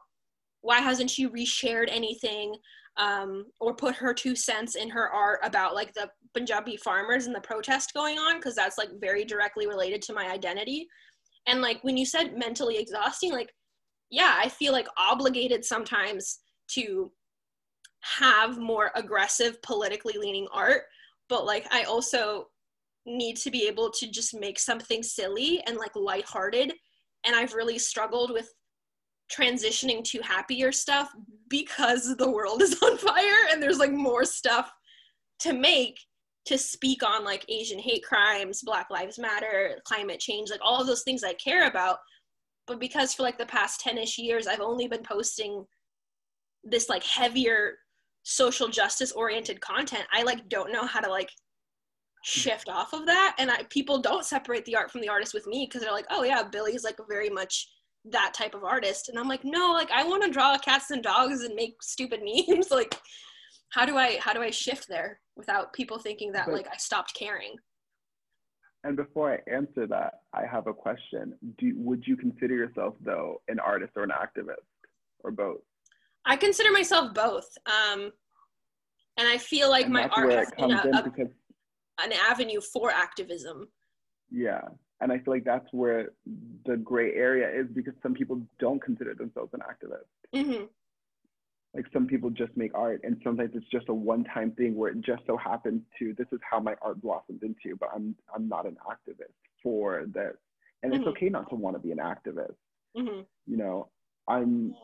why 0.62 0.80
hasn't 0.80 1.10
she 1.10 1.28
reshared 1.28 1.88
anything 1.90 2.56
um, 2.96 3.44
or 3.60 3.74
put 3.74 3.94
her 3.94 4.14
two 4.14 4.34
cents 4.34 4.74
in 4.74 4.88
her 4.88 5.08
art 5.10 5.40
about 5.42 5.74
like 5.74 5.92
the 5.92 6.08
punjabi 6.34 6.76
farmers 6.78 7.26
and 7.26 7.34
the 7.34 7.40
protest 7.40 7.92
going 7.94 8.18
on? 8.18 8.36
Because 8.36 8.54
that's 8.54 8.78
like 8.78 8.88
very 9.00 9.24
directly 9.24 9.66
related 9.66 10.02
to 10.02 10.14
my 10.14 10.28
identity 10.30 10.88
and 11.46 11.60
like 11.60 11.82
when 11.82 11.96
you 11.96 12.06
said 12.06 12.36
mentally 12.36 12.76
exhausting 12.78 13.32
like 13.32 13.52
yeah 14.10 14.38
i 14.42 14.48
feel 14.48 14.72
like 14.72 14.88
obligated 14.98 15.64
sometimes 15.64 16.40
to 16.68 17.10
have 18.18 18.58
more 18.58 18.90
aggressive 18.94 19.60
politically 19.62 20.14
leaning 20.18 20.46
art. 20.52 20.82
But 21.28 21.44
like 21.44 21.66
i 21.72 21.82
also 21.84 22.46
need 23.06 23.36
to 23.36 23.50
be 23.50 23.66
able 23.66 23.90
to 23.90 24.10
just 24.10 24.38
make 24.38 24.58
something 24.58 25.02
silly 25.02 25.62
and 25.66 25.76
like 25.76 25.94
lighthearted. 25.94 26.72
And 27.24 27.36
I've 27.36 27.54
really 27.54 27.78
struggled 27.78 28.32
with 28.32 28.52
transitioning 29.32 30.04
to 30.04 30.20
happier 30.20 30.72
stuff 30.72 31.08
mm-hmm. 31.10 31.32
because 31.48 32.16
the 32.16 32.30
world 32.30 32.62
is 32.62 32.76
on 32.82 32.98
fire 32.98 33.46
and 33.50 33.62
there's 33.62 33.78
like 33.78 33.92
more 33.92 34.24
stuff 34.24 34.70
to 35.40 35.52
make 35.52 35.98
to 36.46 36.56
speak 36.56 37.02
on 37.02 37.24
like 37.24 37.44
Asian 37.48 37.78
hate 37.78 38.04
crimes, 38.04 38.62
Black 38.62 38.88
Lives 38.90 39.18
Matter, 39.18 39.78
climate 39.84 40.20
change, 40.20 40.50
like 40.50 40.60
all 40.62 40.80
of 40.80 40.86
those 40.86 41.02
things 41.02 41.24
I 41.24 41.34
care 41.34 41.66
about. 41.66 41.98
But 42.66 42.80
because 42.80 43.14
for 43.14 43.22
like 43.22 43.38
the 43.38 43.46
past 43.46 43.80
10 43.80 43.98
ish 43.98 44.18
years, 44.18 44.46
I've 44.46 44.60
only 44.60 44.88
been 44.88 45.02
posting 45.02 45.64
this 46.64 46.88
like 46.88 47.04
heavier 47.04 47.74
social 48.22 48.68
justice 48.68 49.12
oriented 49.12 49.60
content, 49.60 50.04
I 50.12 50.24
like 50.24 50.48
don't 50.48 50.72
know 50.72 50.84
how 50.84 51.00
to 51.00 51.08
like 51.08 51.30
shift 52.26 52.68
off 52.68 52.92
of 52.92 53.06
that 53.06 53.36
and 53.38 53.52
I, 53.52 53.62
people 53.70 54.00
don't 54.00 54.24
separate 54.24 54.64
the 54.64 54.74
art 54.74 54.90
from 54.90 55.00
the 55.00 55.08
artist 55.08 55.32
with 55.32 55.46
me 55.46 55.64
because 55.64 55.80
they're 55.80 55.92
like 55.92 56.06
oh 56.10 56.24
yeah 56.24 56.42
billy's 56.42 56.82
like 56.82 56.96
very 57.08 57.30
much 57.30 57.68
that 58.04 58.34
type 58.34 58.52
of 58.52 58.64
artist 58.64 59.08
and 59.08 59.16
i'm 59.16 59.28
like 59.28 59.44
no 59.44 59.70
like 59.72 59.92
i 59.92 60.02
want 60.02 60.24
to 60.24 60.30
draw 60.30 60.58
cats 60.58 60.90
and 60.90 61.04
dogs 61.04 61.42
and 61.42 61.54
make 61.54 61.80
stupid 61.80 62.20
memes 62.48 62.72
like 62.72 62.96
how 63.76 63.84
do 63.84 63.96
i 63.96 64.18
how 64.20 64.32
do 64.32 64.42
i 64.42 64.50
shift 64.50 64.88
there 64.88 65.20
without 65.36 65.72
people 65.74 65.98
thinking 65.98 66.32
that 66.32 66.46
But- 66.46 66.54
like 66.54 66.68
i 66.72 66.76
stopped 66.76 67.14
caring 67.14 67.54
And 68.84 68.96
before 68.96 69.26
I 69.34 69.38
answer 69.58 69.84
that, 69.96 70.12
I 70.40 70.42
have 70.54 70.66
a 70.72 70.74
question. 70.86 71.24
Do 71.58 71.66
would 71.88 72.02
you 72.10 72.16
consider 72.16 72.54
yourself 72.62 72.94
though 73.08 73.30
an 73.52 73.58
artist 73.58 73.92
or 73.96 74.04
an 74.08 74.14
activist 74.24 74.70
or 75.24 75.30
both? 75.44 75.62
i 76.32 76.34
consider 76.46 76.70
myself 76.80 77.04
both 77.26 77.48
um 77.76 78.00
and 79.18 79.26
i 79.34 79.38
feel 79.50 79.68
like 79.76 79.86
and 79.86 79.94
my 80.00 80.06
art 80.18 80.32
has 80.32 80.50
been 80.58 80.72
a, 80.72 80.98
a, 80.98 81.02
because 81.08 81.32
an 82.04 82.12
avenue 82.30 82.60
for 82.72 82.86
activism 83.06 83.58
yeah, 84.30 84.62
and 85.00 85.12
I 85.12 85.18
feel 85.18 85.32
like 85.34 85.44
that's 85.44 85.70
where 85.72 86.00
the 86.68 86.76
gray 86.90 87.10
area 87.14 87.48
is 87.60 87.66
because 87.78 87.94
some 88.02 88.14
people 88.20 88.40
don't 88.58 88.82
consider 88.82 89.14
themselves 89.14 89.52
an 89.54 89.62
activist. 89.72 90.10
hmm 90.34 90.64
Like 91.76 91.86
some 91.92 92.06
people 92.06 92.30
just 92.30 92.56
make 92.56 92.74
art, 92.74 93.02
and 93.04 93.20
sometimes 93.22 93.50
it's 93.54 93.68
just 93.70 93.88
a 93.90 93.94
one-time 93.94 94.52
thing 94.52 94.74
where 94.74 94.90
it 94.90 95.00
just 95.02 95.22
so 95.26 95.36
happens 95.36 95.82
to 95.98 96.14
this 96.16 96.26
is 96.32 96.40
how 96.50 96.58
my 96.58 96.74
art 96.80 97.02
blossomed 97.02 97.42
into, 97.42 97.76
but 97.78 97.90
I'm 97.94 98.16
I'm 98.34 98.48
not 98.48 98.64
an 98.66 98.78
activist 98.88 99.34
for 99.62 100.04
this, 100.06 100.34
and 100.82 100.94
it's 100.94 101.04
Mhm. 101.04 101.08
okay 101.08 101.28
not 101.28 101.48
to 101.50 101.54
want 101.54 101.76
to 101.76 101.80
be 101.80 101.92
an 101.92 101.98
activist. 101.98 102.54
hmm 102.96 103.20
you 103.46 103.56
know 103.58 103.88
i'm 104.26 104.74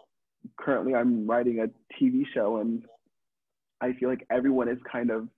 currently 0.58 0.94
i'm 0.94 1.26
writing 1.26 1.60
a 1.60 1.68
tv 1.94 2.24
show 2.34 2.58
and 2.58 2.84
i 3.80 3.92
feel 3.94 4.08
like 4.10 4.24
everyone 4.30 4.68
is 4.68 4.78
kind 4.90 5.10
of 5.10 5.28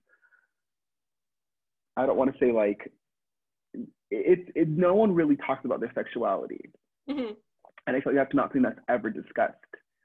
i 1.97 2.05
don't 2.05 2.17
want 2.17 2.31
to 2.31 2.37
say 2.39 2.51
like 2.51 2.91
it, 4.11 4.51
it 4.55 4.67
no 4.67 4.93
one 4.93 5.11
really 5.13 5.37
talks 5.37 5.63
about 5.65 5.79
their 5.79 5.91
sexuality. 5.95 6.69
Hmm 7.09 7.31
and 7.87 7.95
i 7.95 8.01
feel 8.01 8.13
like 8.13 8.21
that's 8.21 8.35
not 8.35 8.45
something 8.47 8.61
that's 8.63 8.79
ever 8.89 9.09
discussed. 9.09 9.55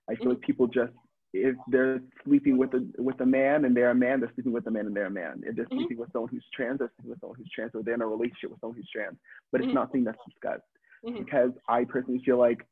I 0.09 0.14
feel 0.14 0.30
like 0.30 0.40
people 0.40 0.66
just 0.66 0.92
if 1.32 1.56
they're 1.68 2.00
sleeping 2.25 2.56
with 2.56 2.72
a 2.75 2.84
with 2.99 3.20
a 3.20 3.26
man 3.26 3.64
and 3.64 3.76
they're 3.76 3.90
a 3.90 3.94
man 3.94 4.20
they're 4.20 4.32
sleeping 4.34 4.52
with 4.52 4.66
a 4.66 4.70
man 4.70 4.87
and 4.87 4.96
they're 4.96 5.06
a 5.06 5.10
man 5.10 5.40
if 5.44 5.56
they're 5.56 5.70
Mhm. 5.70 5.75
sleeping 5.75 5.99
with 5.99 6.10
someone 6.12 6.30
who's 6.30 6.44
trans 6.54 6.78
they're 6.78 6.90
sleeping 6.96 7.10
with 7.10 7.20
someone 7.20 7.38
who's 7.38 7.50
trans 7.54 7.72
or 7.75 7.82
they're 7.82 7.94
in 7.94 8.02
a 8.02 8.06
relationship 8.06 8.50
with 8.50 8.60
someone 8.60 8.76
who's 8.76 8.88
trans 8.90 9.16
but 9.52 9.60
it's 9.60 9.72
Mhm. 9.72 9.75
not 9.75 9.87
something 9.88 10.04
that's 10.04 10.18
discussed 10.28 10.62
hmm 11.04 11.18
because 11.18 11.50
I 11.68 11.84
personally 11.84 12.20
feel 12.25 12.38
like 12.38 12.66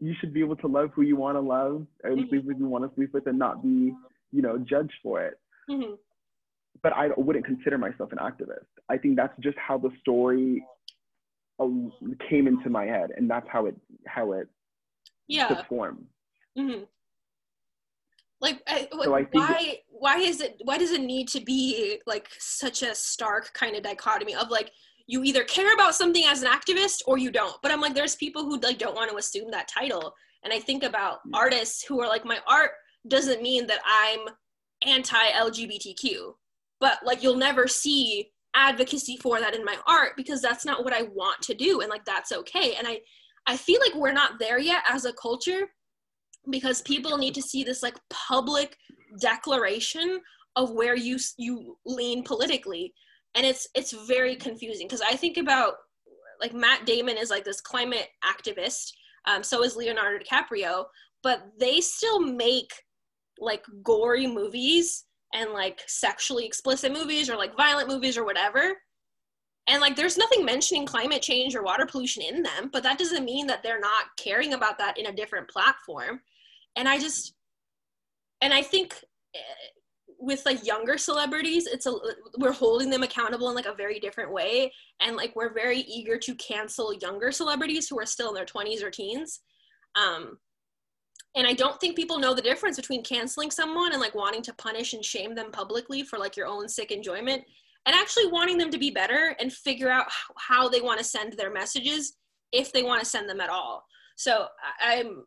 you 0.00 0.14
should 0.20 0.32
be 0.32 0.40
able 0.40 0.56
to 0.56 0.66
love 0.68 0.90
who 0.94 1.02
you 1.02 1.16
want 1.16 1.36
to 1.36 1.40
love 1.40 1.86
and 2.04 2.24
Mhm. 2.24 2.28
sleep 2.28 2.44
with 2.44 2.56
who 2.58 2.64
you 2.64 2.68
want 2.70 2.88
to 2.88 2.94
sleep 2.94 3.12
with 3.12 3.26
and 3.26 3.38
not 3.38 3.62
be, 3.62 3.92
you 4.32 4.42
know, 4.42 4.58
judged 4.58 4.92
for 5.02 5.22
it. 5.24 5.34
hmm 5.68 5.94
But 6.82 6.92
I 6.92 7.08
wouldn't 7.16 7.44
consider 7.44 7.78
myself 7.78 8.12
an 8.12 8.18
activist. 8.18 8.66
I 8.88 8.96
think 8.98 9.16
that's 9.16 9.36
just 9.40 9.58
how 9.58 9.78
the 9.78 9.90
story 10.00 10.64
uh, 11.60 11.66
came 12.28 12.46
into 12.46 12.68
my 12.70 12.84
head, 12.86 13.10
and 13.16 13.30
that's 13.30 13.46
how 13.48 13.66
it 13.66 13.76
how 14.06 14.32
it 14.32 14.48
yeah 15.28 15.46
took 15.48 15.64
form. 15.68 16.06
hmm 16.56 16.84
Like, 18.40 18.62
So 18.68 19.10
why? 19.32 19.78
Why 19.90 20.16
is 20.18 20.40
it? 20.40 20.56
Why 20.64 20.78
does 20.78 20.92
it 20.92 21.02
need 21.02 21.28
to 21.28 21.40
be 21.40 22.00
like 22.06 22.28
such 22.38 22.82
a 22.82 22.94
stark 22.94 23.52
kind 23.52 23.76
of 23.76 23.82
dichotomy 23.82 24.34
of 24.34 24.50
like 24.50 24.70
you 25.06 25.22
either 25.24 25.44
care 25.44 25.74
about 25.74 25.94
something 25.94 26.24
as 26.26 26.42
an 26.42 26.48
activist 26.50 27.02
or 27.06 27.18
you 27.18 27.30
don't? 27.30 27.56
But 27.62 27.70
I'm 27.70 27.80
like, 27.80 27.94
there's 27.94 28.16
people 28.16 28.42
who 28.44 28.58
like 28.60 28.78
don't 28.78 28.94
want 28.96 29.10
to 29.10 29.16
assume 29.18 29.50
that 29.50 29.68
title, 29.68 30.14
and 30.42 30.52
I 30.52 30.58
think 30.60 30.82
about 30.84 31.18
Yeah. 31.26 31.38
artists 31.38 31.84
who 31.84 32.00
are 32.00 32.08
like, 32.08 32.24
my 32.24 32.38
art 32.46 32.70
doesn't 33.08 33.42
mean 33.42 33.66
that 33.66 33.80
I'm 33.84 34.20
anti-LGBTQ. 34.86 36.34
but 36.80 36.98
like 37.04 37.22
you'll 37.22 37.36
never 37.36 37.68
see 37.68 38.30
advocacy 38.54 39.16
for 39.18 39.38
that 39.40 39.54
in 39.54 39.64
my 39.64 39.76
art 39.86 40.12
because 40.16 40.40
that's 40.40 40.64
not 40.64 40.82
what 40.84 40.92
I 40.92 41.02
want 41.02 41.42
to 41.42 41.54
do 41.54 41.80
and 41.82 41.90
like 41.90 42.04
that's 42.04 42.32
okay 42.32 42.74
and 42.76 42.86
I 42.88 43.00
I 43.46 43.56
feel 43.56 43.80
like 43.80 43.94
we're 43.94 44.12
not 44.12 44.38
there 44.38 44.58
yet 44.58 44.82
as 44.88 45.04
a 45.04 45.12
culture 45.12 45.68
because 46.48 46.82
people 46.82 47.18
need 47.18 47.34
to 47.34 47.42
see 47.42 47.64
this 47.64 47.82
like 47.82 47.98
public 48.08 48.76
declaration 49.20 50.20
of 50.56 50.72
where 50.72 50.96
you 50.96 51.18
you 51.36 51.76
lean 51.84 52.22
politically. 52.24 52.94
And 53.34 53.46
it's 53.46 53.68
it's 53.74 53.92
very 54.06 54.36
confusing 54.36 54.86
because 54.86 55.02
I 55.02 55.16
think 55.16 55.36
about 55.36 55.74
like 56.40 56.54
Matt 56.54 56.86
Damon 56.86 57.18
is 57.18 57.30
like 57.30 57.44
this 57.44 57.60
climate 57.60 58.08
activist 58.24 58.92
um, 59.26 59.42
so 59.42 59.62
is 59.62 59.76
Leonardo 59.76 60.22
DiCaprio 60.24 60.84
but 61.22 61.42
they 61.58 61.80
still 61.80 62.20
make 62.20 62.70
like 63.38 63.64
gory 63.82 64.26
movies 64.26 65.04
and 65.34 65.52
like 65.52 65.80
sexually 65.86 66.44
explicit 66.46 66.92
movies 66.92 67.30
or 67.30 67.36
like 67.36 67.56
violent 67.56 67.88
movies 67.88 68.16
or 68.16 68.24
whatever 68.24 68.74
and 69.70 69.80
like 69.80 69.94
there's 69.94 70.18
nothing 70.18 70.44
mentioning 70.44 70.84
climate 70.84 71.22
change 71.22 71.54
or 71.54 71.62
water 71.62 71.86
pollution 71.86 72.22
in 72.22 72.42
them 72.42 72.68
but 72.72 72.82
that 72.82 72.98
doesn't 72.98 73.24
mean 73.24 73.46
that 73.46 73.62
they're 73.62 73.80
not 73.80 74.06
caring 74.18 74.52
about 74.52 74.76
that 74.78 74.98
in 74.98 75.06
a 75.06 75.12
different 75.12 75.48
platform. 75.48 76.20
And 76.76 76.88
i 76.88 76.98
just 76.98 77.34
and 78.42 78.52
i 78.52 78.62
think 78.62 78.94
eh, 79.34 79.38
with 80.18 80.44
like 80.44 80.66
younger 80.66 80.98
celebrities 80.98 81.66
it's 81.66 81.86
a 81.86 81.94
we're 82.38 82.52
holding 82.52 82.90
them 82.90 83.02
accountable 83.02 83.48
in 83.48 83.54
like 83.54 83.66
a 83.66 83.74
very 83.74 83.98
different 84.00 84.32
way. 84.32 84.72
And 85.00 85.16
like 85.16 85.34
we're 85.34 85.54
very 85.54 85.78
eager 85.80 86.18
to 86.18 86.34
cancel 86.34 86.92
younger 86.92 87.32
celebrities 87.32 87.88
who 87.88 87.98
are 87.98 88.06
still 88.06 88.28
in 88.28 88.34
their 88.34 88.44
20s 88.44 88.82
or 88.82 88.90
teens. 88.90 89.40
Um 89.94 90.38
and 91.36 91.46
i 91.46 91.52
don't 91.52 91.78
think 91.80 91.94
people 91.94 92.18
know 92.18 92.34
the 92.34 92.42
difference 92.42 92.76
between 92.76 93.04
canceling 93.04 93.52
someone 93.52 93.92
and 93.92 94.00
like 94.00 94.16
wanting 94.16 94.42
to 94.42 94.52
punish 94.54 94.94
and 94.94 95.04
shame 95.04 95.32
them 95.32 95.52
publicly 95.52 96.02
for 96.02 96.18
like 96.18 96.36
your 96.36 96.48
own 96.48 96.68
sick 96.68 96.90
enjoyment 96.90 97.44
and 97.86 97.94
actually 97.94 98.26
wanting 98.26 98.58
them 98.58 98.70
to 98.70 98.78
be 98.78 98.90
better 98.90 99.34
and 99.40 99.52
figure 99.52 99.90
out 99.90 100.06
how 100.36 100.68
they 100.68 100.80
want 100.80 100.98
to 100.98 101.04
send 101.04 101.32
their 101.34 101.52
messages 101.52 102.14
if 102.52 102.72
they 102.72 102.82
want 102.82 103.00
to 103.00 103.06
send 103.06 103.28
them 103.28 103.40
at 103.40 103.50
all. 103.50 103.84
So 104.16 104.46
i'm 104.80 105.24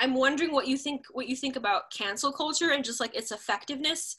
i'm 0.00 0.14
wondering 0.14 0.52
what 0.52 0.66
you 0.66 0.76
think 0.76 1.02
what 1.12 1.28
you 1.28 1.36
think 1.36 1.56
about 1.56 1.90
cancel 1.96 2.32
culture 2.32 2.70
and 2.70 2.84
just 2.84 3.00
like 3.00 3.14
its 3.14 3.32
effectiveness 3.32 4.18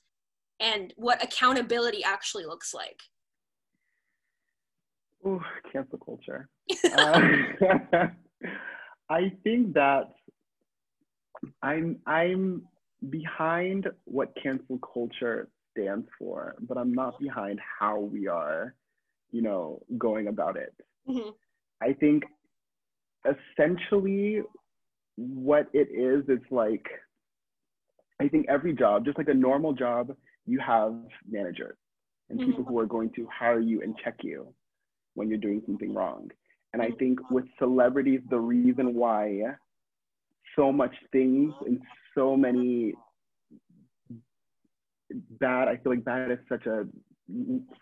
and 0.60 0.93
what 0.98 1.24
accountability 1.24 2.03
actually 2.03 2.45
looks 2.45 2.74
like. 2.74 3.00
Ooh, 5.25 5.41
cancel 5.72 6.00
culture. 6.00 6.50
Uh, 6.98 8.07
i 9.10 9.31
think 9.43 9.74
that 9.74 10.05
I'm 11.62 12.00
I'm 12.05 12.63
behind 13.10 13.89
what 14.05 14.33
cancel 14.41 14.79
culture 14.93 15.50
stands 15.75 16.08
for, 16.18 16.56
but 16.62 16.77
I'm 16.77 16.94
not 16.94 17.20
behind 17.20 17.60
how 17.80 18.00
we 18.00 18.27
are, 18.27 18.75
you 19.32 19.42
know, 19.42 19.82
going 19.98 20.27
about 20.27 20.56
it. 20.56 20.74
Mm-hmm. 21.10 21.30
I 21.82 21.94
think 21.94 22.24
essentially 23.25 24.42
what 25.15 25.68
it 25.74 25.89
is, 25.92 26.24
it's 26.27 26.51
like 26.51 26.86
I 28.22 28.27
think 28.27 28.46
every 28.48 28.74
job, 28.74 29.06
just 29.06 29.18
like 29.18 29.27
a 29.27 29.34
normal 29.34 29.74
job, 29.74 30.15
you 30.46 30.60
have 30.60 30.96
managers 31.30 31.75
and 32.30 32.39
mm-hmm. 32.39 32.50
people 32.50 32.63
who 32.63 32.80
are 32.80 32.86
going 32.86 33.12
to 33.15 33.27
hire 33.32 33.60
you 33.60 33.82
and 33.82 33.96
check 34.03 34.15
you 34.22 34.48
when 35.15 35.30
you're 35.30 35.38
doing 35.38 35.62
something 35.65 35.94
wrong. 35.94 36.30
And 36.74 36.82
I 36.82 36.89
think 36.98 37.20
with 37.30 37.46
celebrities, 37.60 38.22
the 38.30 38.39
reason 38.39 38.96
why 38.96 39.42
so 40.56 40.72
much 40.72 40.94
things 41.12 41.53
and 41.65 41.80
so 42.15 42.36
many 42.36 42.94
bad. 45.39 45.67
I 45.67 45.78
feel 45.78 45.91
like 45.93 46.04
bad 46.04 46.32
is 46.32 46.39
such 46.49 46.65
a 46.65 46.86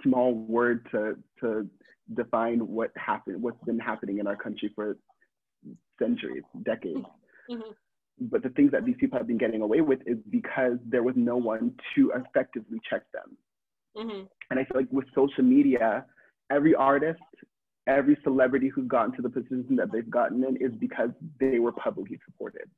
small 0.04 0.34
word 0.34 0.88
to 0.92 1.16
to 1.40 1.68
define 2.16 2.60
what 2.60 2.92
happened, 2.96 3.42
what's 3.42 3.64
been 3.66 3.80
happening 3.80 4.20
in 4.20 4.28
our 4.28 4.36
country 4.36 4.72
for 4.76 4.98
centuries, 6.00 6.44
decades. 6.64 7.06
Mm-hmm. 7.50 7.72
But 8.20 8.44
the 8.44 8.50
things 8.50 8.72
that 8.72 8.86
these 8.86 8.96
people 9.00 9.18
have 9.18 9.28
been 9.28 9.38
getting 9.38 9.62
away 9.62 9.82
with 9.82 10.00
is 10.06 10.18
because 10.30 10.78
there 10.86 11.04
was 11.04 11.16
no 11.16 11.38
one 11.38 11.74
to 11.96 12.12
effectively 12.16 12.80
check 12.88 13.04
them. 13.14 13.38
Mm-hmm. 13.98 14.26
And 14.50 14.60
I 14.60 14.64
feel 14.66 14.82
like 14.82 14.92
with 14.92 15.06
social 15.16 15.44
media, 15.44 16.06
every 16.52 16.76
artist, 16.76 17.20
every 17.88 18.18
celebrity 18.24 18.70
who's 18.74 18.88
gotten 18.88 19.16
to 19.16 19.22
the 19.22 19.30
position 19.30 19.76
that 19.78 19.92
they've 19.92 20.10
gotten 20.10 20.44
in 20.44 20.58
is 20.58 20.72
because 20.80 21.10
they 21.40 21.60
were 21.60 21.72
publicly 21.72 22.20
supported. 22.26 22.70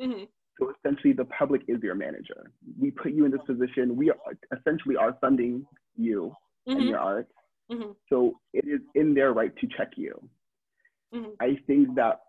Mm-hmm. 0.00 0.24
So 0.58 0.72
essentially, 0.78 1.12
the 1.12 1.24
public 1.26 1.62
is 1.68 1.82
your 1.82 1.94
manager. 1.94 2.50
We 2.78 2.90
put 2.90 3.12
you 3.12 3.24
in 3.24 3.32
this 3.32 3.40
position. 3.46 3.96
We 3.96 4.10
are, 4.10 4.16
essentially 4.56 4.96
are 4.96 5.16
funding 5.20 5.66
you 5.96 6.34
mm-hmm. 6.68 6.78
and 6.78 6.88
your 6.88 6.98
art. 6.98 7.28
Mm-hmm. 7.70 7.90
So 8.08 8.38
it 8.52 8.64
is 8.66 8.80
in 8.94 9.14
their 9.14 9.32
right 9.32 9.54
to 9.56 9.68
check 9.76 9.92
you. 9.96 10.28
Mm-hmm. 11.14 11.30
I 11.40 11.58
think 11.66 11.94
that, 11.96 12.20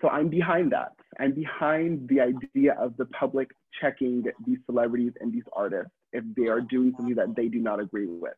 so 0.00 0.08
I'm 0.08 0.28
behind 0.28 0.72
that. 0.72 0.92
I'm 1.20 1.32
behind 1.32 2.08
the 2.08 2.20
idea 2.20 2.74
of 2.80 2.96
the 2.96 3.06
public 3.06 3.48
checking 3.80 4.24
these 4.46 4.58
celebrities 4.66 5.12
and 5.20 5.32
these 5.32 5.42
artists 5.52 5.90
if 6.12 6.24
they 6.36 6.46
are 6.46 6.60
doing 6.60 6.92
something 6.96 7.14
that 7.16 7.34
they 7.36 7.48
do 7.48 7.58
not 7.58 7.80
agree 7.80 8.06
with. 8.06 8.34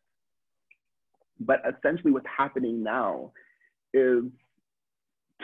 But 1.40 1.62
essentially, 1.66 2.12
what's 2.12 2.26
happening 2.36 2.82
now 2.82 3.32
is 3.92 4.24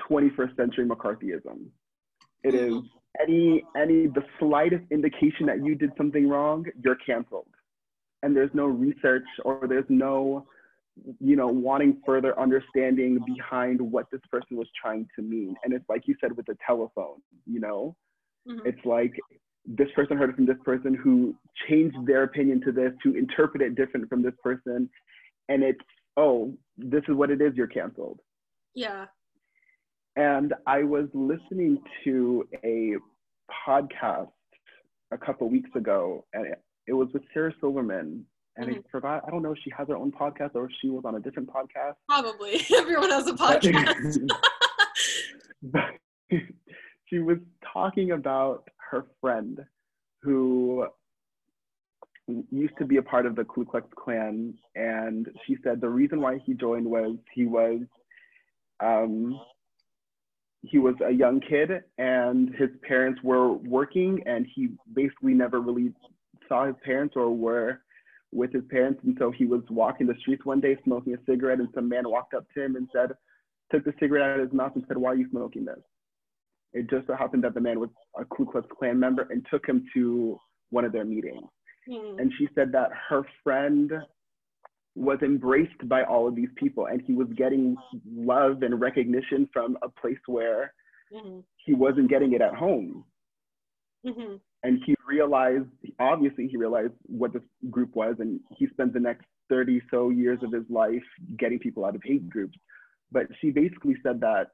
21st 0.08 0.56
century 0.56 0.86
McCarthyism. 0.86 1.66
It 2.42 2.54
is 2.54 2.74
any 3.20 3.64
any 3.76 4.06
the 4.06 4.24
slightest 4.38 4.84
indication 4.90 5.46
that 5.46 5.64
you 5.64 5.74
did 5.74 5.90
something 5.96 6.28
wrong, 6.28 6.64
you're 6.84 6.96
canceled. 6.96 7.48
And 8.22 8.36
there's 8.36 8.50
no 8.52 8.66
research 8.66 9.24
or 9.44 9.66
there's 9.68 9.86
no 9.88 10.46
you 11.18 11.36
know 11.36 11.46
wanting 11.46 12.00
further 12.04 12.38
understanding 12.38 13.20
behind 13.26 13.80
what 13.80 14.06
this 14.12 14.20
person 14.30 14.56
was 14.56 14.68
trying 14.80 15.08
to 15.16 15.22
mean. 15.22 15.54
And 15.64 15.72
it's 15.72 15.88
like 15.88 16.02
you 16.06 16.14
said 16.20 16.36
with 16.36 16.46
the 16.46 16.56
telephone, 16.66 17.22
you 17.46 17.60
know, 17.60 17.96
mm-hmm. 18.48 18.66
it's 18.66 18.84
like 18.84 19.14
this 19.66 19.88
person 19.94 20.16
heard 20.16 20.30
it 20.30 20.36
from 20.36 20.46
this 20.46 20.56
person 20.64 20.94
who 20.94 21.34
changed 21.68 21.96
their 22.06 22.22
opinion 22.24 22.60
to 22.62 22.72
this 22.72 22.92
to 23.02 23.16
interpret 23.16 23.62
it 23.62 23.74
different 23.74 24.08
from 24.08 24.22
this 24.22 24.34
person 24.42 24.88
and 25.48 25.62
it's 25.62 25.80
oh 26.16 26.52
this 26.78 27.02
is 27.08 27.14
what 27.14 27.30
it 27.30 27.40
is 27.40 27.52
you're 27.54 27.66
canceled 27.66 28.20
yeah 28.74 29.06
and 30.16 30.54
i 30.66 30.82
was 30.82 31.08
listening 31.14 31.78
to 32.04 32.46
a 32.64 32.94
podcast 33.66 34.28
a 35.12 35.18
couple 35.18 35.48
weeks 35.48 35.70
ago 35.74 36.24
and 36.32 36.46
it, 36.46 36.62
it, 36.86 36.92
was 36.92 37.08
with 37.12 37.22
sarah 37.32 37.52
silverman. 37.60 38.24
And 38.56 38.68
mm-hmm. 38.68 38.78
i 38.78 38.90
forgot 38.90 39.24
i 39.26 39.30
don't 39.30 39.42
know 39.42 39.52
if 39.52 39.58
she 39.62 39.70
has 39.76 39.88
her 39.88 39.96
own 39.96 40.12
podcast 40.12 40.54
or 40.54 40.66
if 40.66 40.72
she 40.80 40.88
was 40.88 41.04
on 41.04 41.14
a 41.14 41.20
different 41.20 41.48
podcast. 41.48 41.94
Probably. 42.08 42.60
Everyone 42.76 43.10
has 43.10 43.26
a 43.26 43.32
podcast. 43.34 44.28
but 45.62 45.90
she 47.06 47.18
was 47.18 47.38
talking 47.72 48.12
about 48.12 48.68
her 48.90 49.06
friend 49.20 49.60
who 50.22 50.86
used 52.50 52.76
to 52.78 52.84
be 52.84 52.96
a 52.98 53.02
part 53.02 53.26
of 53.26 53.36
the 53.36 53.44
Ku 53.44 53.64
Klux 53.64 53.86
Klan, 53.96 54.54
and 54.74 55.26
she 55.46 55.56
said 55.62 55.80
the 55.80 55.88
reason 55.88 56.20
why 56.20 56.38
he 56.44 56.54
joined 56.54 56.86
was 56.86 57.16
he 57.34 57.46
was 57.46 57.80
um, 58.80 59.40
he 60.62 60.78
was 60.78 60.94
a 61.06 61.10
young 61.10 61.40
kid 61.40 61.70
and 61.98 62.54
his 62.54 62.70
parents 62.82 63.20
were 63.22 63.52
working, 63.52 64.22
and 64.26 64.46
he 64.54 64.68
basically 64.94 65.34
never 65.34 65.60
really 65.60 65.92
saw 66.48 66.66
his 66.66 66.76
parents 66.84 67.14
or 67.16 67.30
were 67.30 67.80
with 68.32 68.52
his 68.52 68.62
parents, 68.70 69.00
and 69.04 69.16
so 69.18 69.30
he 69.30 69.44
was 69.44 69.62
walking 69.70 70.06
the 70.06 70.14
streets 70.20 70.44
one 70.44 70.60
day 70.60 70.76
smoking 70.84 71.14
a 71.14 71.18
cigarette, 71.26 71.58
and 71.58 71.68
some 71.74 71.88
man 71.88 72.08
walked 72.08 72.34
up 72.34 72.46
to 72.54 72.62
him 72.62 72.76
and 72.76 72.88
said, 72.92 73.10
took 73.72 73.84
the 73.84 73.94
cigarette 73.98 74.30
out 74.30 74.40
of 74.40 74.48
his 74.48 74.56
mouth 74.56 74.72
and 74.74 74.84
said, 74.86 74.96
"Why 74.96 75.10
are 75.10 75.16
you 75.16 75.28
smoking 75.30 75.64
this?" 75.64 75.80
It 76.72 76.88
just 76.88 77.06
so 77.06 77.14
happened 77.14 77.42
that 77.44 77.54
the 77.54 77.60
man 77.60 77.80
was 77.80 77.90
a 78.16 78.24
Ku 78.24 78.46
Klux 78.46 78.68
Klan 78.78 78.98
member 78.98 79.26
and 79.30 79.44
took 79.50 79.66
him 79.66 79.84
to 79.94 80.38
one 80.70 80.84
of 80.84 80.92
their 80.92 81.04
meetings 81.04 81.48
Mm. 81.88 82.20
And 82.20 82.32
she 82.38 82.48
said 82.54 82.72
that 82.72 82.90
her 83.08 83.22
friend 83.42 83.92
was 84.94 85.18
embraced 85.22 85.88
by 85.88 86.02
all 86.02 86.26
of 86.26 86.34
these 86.34 86.48
people 86.56 86.86
and 86.86 87.00
he 87.06 87.12
was 87.12 87.28
getting 87.36 87.76
love 88.14 88.62
and 88.62 88.80
recognition 88.80 89.48
from 89.52 89.78
a 89.82 89.88
place 89.88 90.18
where 90.26 90.72
mm-hmm. 91.12 91.40
he 91.64 91.74
wasn't 91.74 92.10
getting 92.10 92.32
it 92.32 92.40
at 92.40 92.54
home. 92.54 93.04
Mm-hmm. 94.06 94.36
And 94.62 94.80
he 94.84 94.94
realized, 95.06 95.66
obviously, 95.98 96.48
he 96.48 96.56
realized 96.56 96.92
what 97.06 97.32
this 97.32 97.42
group 97.70 97.94
was, 97.94 98.16
and 98.18 98.40
he 98.56 98.66
spent 98.68 98.92
the 98.92 99.00
next 99.00 99.24
30 99.48 99.80
so 99.90 100.10
years 100.10 100.38
of 100.42 100.52
his 100.52 100.64
life 100.68 101.02
getting 101.38 101.58
people 101.58 101.84
out 101.84 101.94
of 101.94 102.02
hate 102.04 102.28
groups. 102.28 102.58
But 103.10 103.26
she 103.40 103.50
basically 103.50 103.96
said 104.02 104.20
that 104.20 104.48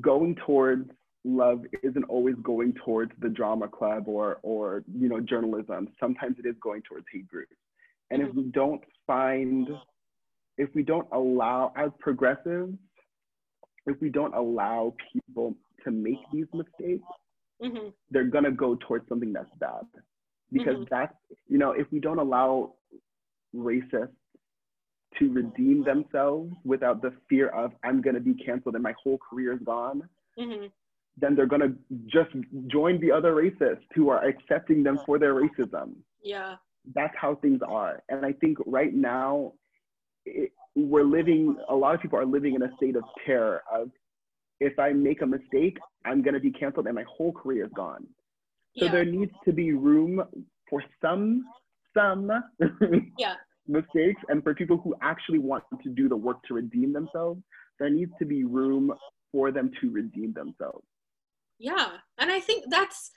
going 0.00 0.36
towards 0.46 0.88
love 1.24 1.62
isn't 1.82 2.04
always 2.04 2.36
going 2.42 2.72
towards 2.84 3.10
the 3.20 3.28
drama 3.28 3.66
club 3.68 4.04
or 4.06 4.38
or 4.42 4.84
you 4.94 5.08
know 5.08 5.20
journalism 5.20 5.88
sometimes 5.98 6.36
it 6.38 6.46
is 6.46 6.54
going 6.62 6.80
towards 6.82 7.04
hate 7.12 7.26
groups 7.26 7.56
and 8.10 8.22
if 8.22 8.34
we 8.34 8.44
don't 8.44 8.82
find 9.06 9.68
if 10.58 10.68
we 10.74 10.82
don't 10.82 11.08
allow 11.12 11.72
as 11.76 11.90
progressives 11.98 12.74
if 13.86 14.00
we 14.00 14.08
don't 14.08 14.34
allow 14.34 14.94
people 15.12 15.54
to 15.84 15.90
make 15.90 16.18
these 16.32 16.46
mistakes 16.52 17.04
mm-hmm. 17.62 17.88
they're 18.10 18.24
going 18.24 18.44
to 18.44 18.50
go 18.50 18.76
towards 18.86 19.08
something 19.08 19.32
that's 19.32 19.50
bad 19.58 19.84
because 20.52 20.74
mm-hmm. 20.74 20.84
that's 20.90 21.14
you 21.48 21.58
know, 21.58 21.72
if 21.72 21.86
we 21.90 22.00
don't 22.00 22.18
allow 22.18 22.74
racists 23.54 24.08
to 25.18 25.32
redeem 25.32 25.84
themselves 25.84 26.52
without 26.64 27.00
the 27.00 27.12
fear 27.28 27.48
of 27.48 27.72
I'm 27.84 28.02
gonna 28.02 28.20
be 28.20 28.34
canceled 28.34 28.74
and 28.74 28.82
my 28.82 28.94
whole 29.02 29.18
career 29.18 29.54
is 29.54 29.60
gone, 29.64 30.08
mm-hmm. 30.38 30.66
then 31.16 31.34
they're 31.34 31.46
gonna 31.46 31.72
just 32.06 32.30
join 32.66 33.00
the 33.00 33.12
other 33.12 33.32
racists 33.32 33.86
who 33.94 34.08
are 34.10 34.24
accepting 34.24 34.82
them 34.82 34.98
for 35.06 35.18
their 35.18 35.34
racism. 35.34 35.94
Yeah. 36.22 36.56
That's 36.94 37.14
how 37.20 37.36
things 37.36 37.60
are. 37.66 38.02
And 38.08 38.24
I 38.24 38.32
think 38.32 38.58
right 38.66 38.94
now, 38.94 39.52
it, 40.24 40.52
we're 40.74 41.04
living, 41.04 41.56
a 41.68 41.74
lot 41.74 41.94
of 41.94 42.00
people 42.00 42.18
are 42.18 42.26
living 42.26 42.54
in 42.54 42.62
a 42.62 42.70
state 42.76 42.96
of 42.96 43.04
terror 43.24 43.62
of 43.72 43.90
if 44.60 44.78
I 44.78 44.92
make 44.92 45.22
a 45.22 45.26
mistake, 45.26 45.78
I'm 46.04 46.22
gonna 46.22 46.40
be 46.40 46.50
canceled 46.50 46.86
and 46.86 46.94
my 46.94 47.04
whole 47.08 47.32
career 47.32 47.64
is 47.64 47.70
gone. 47.74 48.06
So 48.76 48.86
yeah. 48.86 48.92
there 48.92 49.04
needs 49.04 49.32
to 49.46 49.52
be 49.52 49.72
room 49.72 50.22
for 50.68 50.82
some, 51.00 51.44
some 51.94 52.30
yeah 53.18 53.34
mistakes 53.68 54.22
and 54.28 54.42
for 54.42 54.54
people 54.54 54.78
who 54.78 54.94
actually 55.02 55.38
want 55.38 55.64
to 55.82 55.90
do 55.90 56.08
the 56.08 56.16
work 56.16 56.38
to 56.48 56.54
redeem 56.54 56.92
themselves, 56.92 57.40
there 57.78 57.90
needs 57.90 58.12
to 58.18 58.24
be 58.24 58.44
room 58.44 58.92
for 59.32 59.50
them 59.50 59.70
to 59.80 59.90
redeem 59.90 60.32
themselves. 60.32 60.84
Yeah. 61.58 61.88
And 62.18 62.30
I 62.30 62.40
think 62.40 62.64
that's 62.68 63.10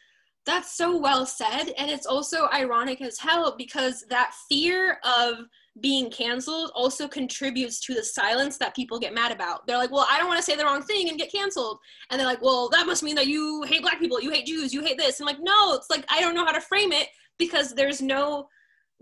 that's 0.50 0.76
so 0.76 0.98
well 0.98 1.26
said 1.26 1.74
and 1.78 1.92
it's 1.92 2.06
also 2.06 2.48
ironic 2.54 3.02
as 3.02 3.20
hell 3.20 3.56
because 3.58 4.04
that 4.10 4.34
fear 4.50 4.98
of 5.04 5.36
being 5.82 6.10
canceled 6.10 6.72
also 6.76 7.08
contributes 7.08 7.80
to 7.80 7.94
the 7.94 8.04
silence 8.04 8.58
that 8.58 8.76
people 8.76 9.00
get 9.00 9.14
mad 9.14 9.32
about. 9.32 9.66
They're 9.66 9.78
like, 9.78 9.92
"Well, 9.92 10.08
I 10.12 10.18
don't 10.18 10.28
want 10.28 10.38
to 10.40 10.44
say 10.44 10.56
the 10.56 10.66
wrong 10.66 10.82
thing 10.82 11.08
and 11.08 11.18
get 11.18 11.32
canceled." 11.32 11.80
And 12.10 12.20
they're 12.20 12.28
like, 12.28 12.42
"Well, 12.42 12.68
that 12.70 12.86
must 12.86 13.04
mean 13.04 13.16
that 13.16 13.28
you 13.28 13.64
hate 13.64 13.82
black 13.82 14.00
people, 14.00 14.22
you 14.22 14.32
hate 14.32 14.46
Jews, 14.46 14.74
you 14.74 14.82
hate 14.82 14.98
this." 14.98 15.20
And 15.20 15.30
I'm 15.30 15.36
like, 15.36 15.44
"No, 15.44 15.76
it's 15.76 15.90
like 15.90 16.04
I 16.10 16.20
don't 16.20 16.36
know 16.36 16.46
how 16.46 16.52
to 16.52 16.60
frame 16.60 16.92
it 16.92 17.08
because 17.38 17.74
there's 17.74 18.02
no 18.02 18.50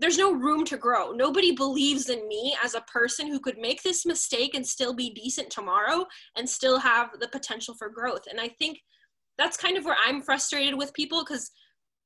there's 0.00 0.18
no 0.18 0.32
room 0.32 0.64
to 0.66 0.76
grow. 0.76 1.10
Nobody 1.10 1.50
believes 1.50 2.08
in 2.08 2.28
me 2.28 2.56
as 2.62 2.74
a 2.74 2.82
person 2.82 3.26
who 3.26 3.40
could 3.40 3.58
make 3.58 3.82
this 3.82 4.06
mistake 4.06 4.54
and 4.54 4.64
still 4.64 4.94
be 4.94 5.10
decent 5.10 5.50
tomorrow 5.50 6.06
and 6.36 6.48
still 6.48 6.78
have 6.78 7.10
the 7.18 7.26
potential 7.28 7.74
for 7.74 7.88
growth. 7.88 8.28
And 8.30 8.40
I 8.40 8.48
think 8.48 8.78
that's 9.38 9.56
kind 9.56 9.76
of 9.76 9.84
where 9.84 9.96
I'm 10.04 10.20
frustrated 10.20 10.76
with 10.76 10.92
people 10.92 11.24
because 11.24 11.50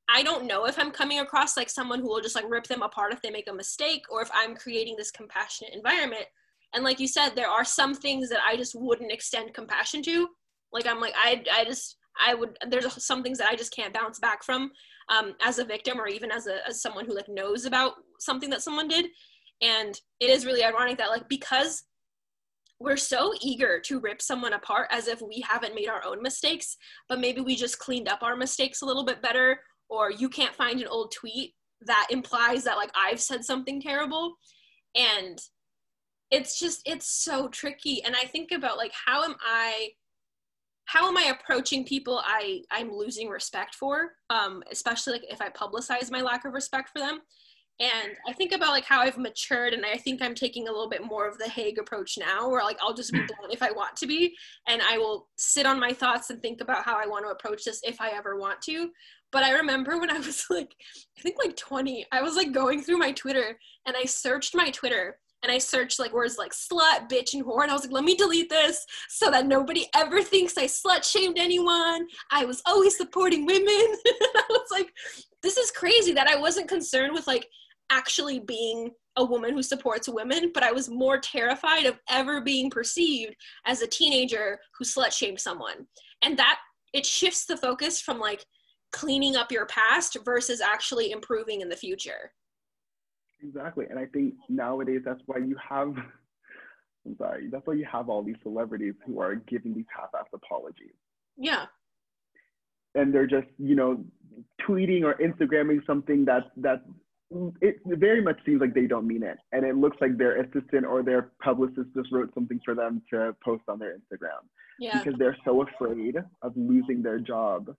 I 0.09 0.21
don't 0.21 0.45
know 0.45 0.65
if 0.65 0.77
I'm 0.77 0.91
coming 0.91 1.19
across 1.19 1.57
like 1.57 1.69
someone 1.69 1.99
who 1.99 2.07
will 2.07 2.21
just 2.21 2.35
like 2.35 2.49
rip 2.49 2.65
them 2.65 2.81
apart 2.81 3.13
if 3.13 3.21
they 3.21 3.31
make 3.31 3.49
a 3.49 3.53
mistake 3.53 4.03
or 4.09 4.21
if 4.21 4.29
I'm 4.33 4.55
creating 4.55 4.95
this 4.97 5.11
compassionate 5.11 5.73
environment. 5.73 6.25
And 6.73 6.83
like 6.83 6.99
you 6.99 7.07
said, 7.07 7.29
there 7.29 7.49
are 7.49 7.65
some 7.65 7.93
things 7.93 8.29
that 8.29 8.41
I 8.47 8.55
just 8.55 8.75
wouldn't 8.75 9.11
extend 9.11 9.53
compassion 9.53 10.01
to. 10.03 10.27
Like 10.71 10.87
I'm 10.87 10.99
like 10.99 11.13
I 11.15 11.43
I 11.53 11.65
just 11.65 11.97
I 12.19 12.33
would 12.33 12.57
there's 12.67 13.03
some 13.03 13.23
things 13.23 13.37
that 13.37 13.49
I 13.49 13.55
just 13.55 13.73
can't 13.73 13.93
bounce 13.93 14.19
back 14.19 14.43
from 14.43 14.71
um, 15.09 15.35
as 15.41 15.59
a 15.59 15.65
victim 15.65 15.99
or 15.99 16.07
even 16.07 16.31
as 16.31 16.47
a 16.47 16.67
as 16.67 16.81
someone 16.81 17.05
who 17.05 17.15
like 17.15 17.29
knows 17.29 17.65
about 17.65 17.93
something 18.19 18.49
that 18.49 18.61
someone 18.61 18.87
did. 18.87 19.07
And 19.61 19.99
it 20.19 20.29
is 20.29 20.45
really 20.45 20.63
ironic 20.63 20.97
that 20.97 21.09
like 21.09 21.29
because 21.29 21.83
we're 22.83 22.97
so 22.97 23.33
eager 23.41 23.79
to 23.79 24.01
rip 24.01 24.21
someone 24.21 24.53
apart 24.53 24.87
as 24.91 25.07
if 25.07 25.21
we 25.21 25.41
haven't 25.47 25.73
made 25.73 25.87
our 25.87 26.03
own 26.05 26.21
mistakes, 26.21 26.75
but 27.07 27.19
maybe 27.19 27.39
we 27.39 27.55
just 27.55 27.79
cleaned 27.79 28.09
up 28.09 28.21
our 28.21 28.35
mistakes 28.35 28.81
a 28.81 28.85
little 28.85 29.05
bit 29.05 29.21
better, 29.21 29.61
or 29.89 30.11
you 30.11 30.27
can't 30.27 30.53
find 30.53 30.81
an 30.81 30.87
old 30.87 31.13
tweet 31.13 31.53
that 31.85 32.07
implies 32.09 32.65
that 32.65 32.75
like 32.75 32.91
I've 32.93 33.21
said 33.21 33.45
something 33.45 33.81
terrible. 33.81 34.35
And 34.95 35.39
it's 36.29 36.59
just 36.59 36.81
it's 36.85 37.07
so 37.07 37.47
tricky. 37.47 38.03
And 38.03 38.15
I 38.15 38.25
think 38.25 38.51
about 38.51 38.77
like 38.77 38.91
how 39.05 39.23
am 39.23 39.35
I 39.41 39.89
how 40.85 41.07
am 41.07 41.15
I 41.15 41.33
approaching 41.39 41.85
people 41.85 42.21
I 42.25 42.63
I'm 42.69 42.91
losing 42.91 43.29
respect 43.29 43.75
for, 43.75 44.11
um, 44.29 44.61
especially 44.71 45.13
like 45.13 45.25
if 45.29 45.41
I 45.41 45.49
publicize 45.49 46.11
my 46.11 46.21
lack 46.21 46.43
of 46.43 46.53
respect 46.53 46.89
for 46.89 46.99
them. 46.99 47.19
And 47.79 48.13
I 48.27 48.33
think 48.33 48.51
about 48.51 48.69
like 48.69 48.85
how 48.85 49.01
I've 49.01 49.17
matured, 49.17 49.73
and 49.73 49.83
I 49.85 49.97
think 49.97 50.21
I'm 50.21 50.35
taking 50.35 50.67
a 50.67 50.71
little 50.71 50.89
bit 50.89 51.03
more 51.03 51.27
of 51.27 51.37
the 51.37 51.49
Haig 51.49 51.79
approach 51.79 52.17
now, 52.19 52.47
where 52.47 52.63
like 52.63 52.77
I'll 52.81 52.93
just 52.93 53.11
be 53.11 53.19
hmm. 53.19 53.25
blunt 53.25 53.53
if 53.53 53.63
I 53.63 53.71
want 53.71 53.95
to 53.97 54.07
be, 54.07 54.35
and 54.67 54.81
I 54.81 54.97
will 54.97 55.27
sit 55.37 55.65
on 55.65 55.79
my 55.79 55.91
thoughts 55.91 56.29
and 56.29 56.41
think 56.41 56.61
about 56.61 56.83
how 56.83 57.01
I 57.01 57.07
want 57.07 57.25
to 57.25 57.31
approach 57.31 57.63
this 57.65 57.81
if 57.83 57.99
I 57.99 58.09
ever 58.09 58.37
want 58.37 58.61
to. 58.63 58.89
But 59.31 59.43
I 59.43 59.53
remember 59.53 59.99
when 59.99 60.11
I 60.11 60.19
was 60.19 60.45
like, 60.49 60.75
I 61.17 61.21
think 61.21 61.37
like 61.43 61.57
20, 61.57 62.05
I 62.11 62.21
was 62.21 62.35
like 62.35 62.51
going 62.51 62.81
through 62.83 62.99
my 62.99 63.11
Twitter, 63.11 63.57
and 63.87 63.95
I 63.97 64.05
searched 64.05 64.55
my 64.55 64.69
Twitter, 64.69 65.17
and 65.41 65.51
I 65.51 65.57
searched 65.57 65.99
like 65.99 66.13
words 66.13 66.37
like 66.37 66.53
slut, 66.53 67.09
bitch, 67.09 67.33
and 67.33 67.43
whore. 67.43 67.63
And 67.63 67.71
I 67.71 67.73
was 67.73 67.83
like, 67.83 67.91
let 67.91 68.03
me 68.03 68.15
delete 68.15 68.49
this 68.49 68.85
so 69.09 69.29
that 69.31 69.45
nobody 69.45 69.87
ever 69.95 70.21
thinks 70.21 70.57
I 70.57 70.65
slut 70.65 71.03
shamed 71.03 71.37
anyone. 71.37 72.07
I 72.31 72.45
was 72.45 72.61
always 72.65 72.97
supporting 72.97 73.45
women. 73.45 73.65
I 73.67 74.45
was 74.49 74.69
like, 74.71 74.89
this 75.41 75.57
is 75.57 75.71
crazy 75.71 76.13
that 76.13 76.27
I 76.29 76.37
wasn't 76.37 76.69
concerned 76.69 77.13
with 77.13 77.27
like 77.27 77.49
actually 77.89 78.39
being 78.39 78.91
a 79.15 79.23
woman 79.23 79.53
who 79.53 79.61
supports 79.61 80.09
women, 80.09 80.51
but 80.53 80.63
I 80.63 80.71
was 80.71 80.89
more 80.89 81.19
terrified 81.19 81.85
of 81.85 81.99
ever 82.09 82.41
being 82.41 82.69
perceived 82.69 83.35
as 83.65 83.81
a 83.81 83.87
teenager 83.87 84.59
who 84.77 84.85
slut 84.85 85.11
shamed 85.11 85.39
someone. 85.39 85.85
And 86.23 86.37
that 86.37 86.59
it 86.93 87.05
shifts 87.05 87.45
the 87.45 87.57
focus 87.57 88.01
from 88.01 88.19
like 88.19 88.45
cleaning 88.91 89.35
up 89.35 89.51
your 89.51 89.65
past 89.67 90.17
versus 90.23 90.61
actually 90.61 91.11
improving 91.11 91.61
in 91.61 91.69
the 91.69 91.75
future. 91.75 92.31
Exactly. 93.43 93.85
And 93.89 93.99
I 93.99 94.05
think 94.05 94.35
nowadays 94.49 95.01
that's 95.03 95.21
why 95.25 95.37
you 95.37 95.57
have, 95.69 95.89
I'm 97.05 97.17
sorry, 97.17 97.49
that's 97.51 97.67
why 97.67 97.73
you 97.73 97.85
have 97.91 98.09
all 98.09 98.23
these 98.23 98.37
celebrities 98.41 98.93
who 99.05 99.19
are 99.19 99.35
giving 99.35 99.73
these 99.73 99.85
half 99.95 100.09
ass 100.17 100.27
apologies. 100.33 100.93
Yeah. 101.37 101.65
And 102.95 103.13
they're 103.13 103.27
just, 103.27 103.47
you 103.57 103.75
know, 103.75 104.03
tweeting 104.61 105.03
or 105.03 105.15
Instagramming 105.15 105.85
something 105.85 106.25
that's, 106.25 106.45
that's, 106.57 106.81
it 107.61 107.77
very 107.85 108.21
much 108.21 108.37
seems 108.45 108.61
like 108.61 108.73
they 108.73 108.87
don't 108.87 109.07
mean 109.07 109.23
it. 109.23 109.37
And 109.51 109.65
it 109.65 109.75
looks 109.75 109.97
like 110.01 110.17
their 110.17 110.41
assistant 110.41 110.85
or 110.85 111.03
their 111.03 111.31
publicist 111.41 111.89
just 111.95 112.11
wrote 112.11 112.33
something 112.33 112.59
for 112.63 112.75
them 112.75 113.01
to 113.11 113.35
post 113.43 113.63
on 113.67 113.79
their 113.79 113.95
Instagram. 113.95 114.47
Yeah. 114.79 114.99
Because 114.99 115.17
they're 115.17 115.37
so 115.45 115.63
afraid 115.63 116.17
of 116.41 116.53
losing 116.55 117.01
their 117.01 117.19
job. 117.19 117.75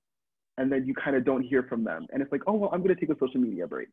And 0.58 0.70
then 0.70 0.86
you 0.86 0.94
kind 0.94 1.16
of 1.16 1.24
don't 1.24 1.42
hear 1.42 1.64
from 1.64 1.84
them. 1.84 2.06
And 2.12 2.22
it's 2.22 2.30
like, 2.32 2.42
oh, 2.46 2.54
well, 2.54 2.70
I'm 2.72 2.82
going 2.82 2.94
to 2.94 3.00
take 3.00 3.10
a 3.10 3.18
social 3.18 3.40
media 3.40 3.66
break. 3.66 3.88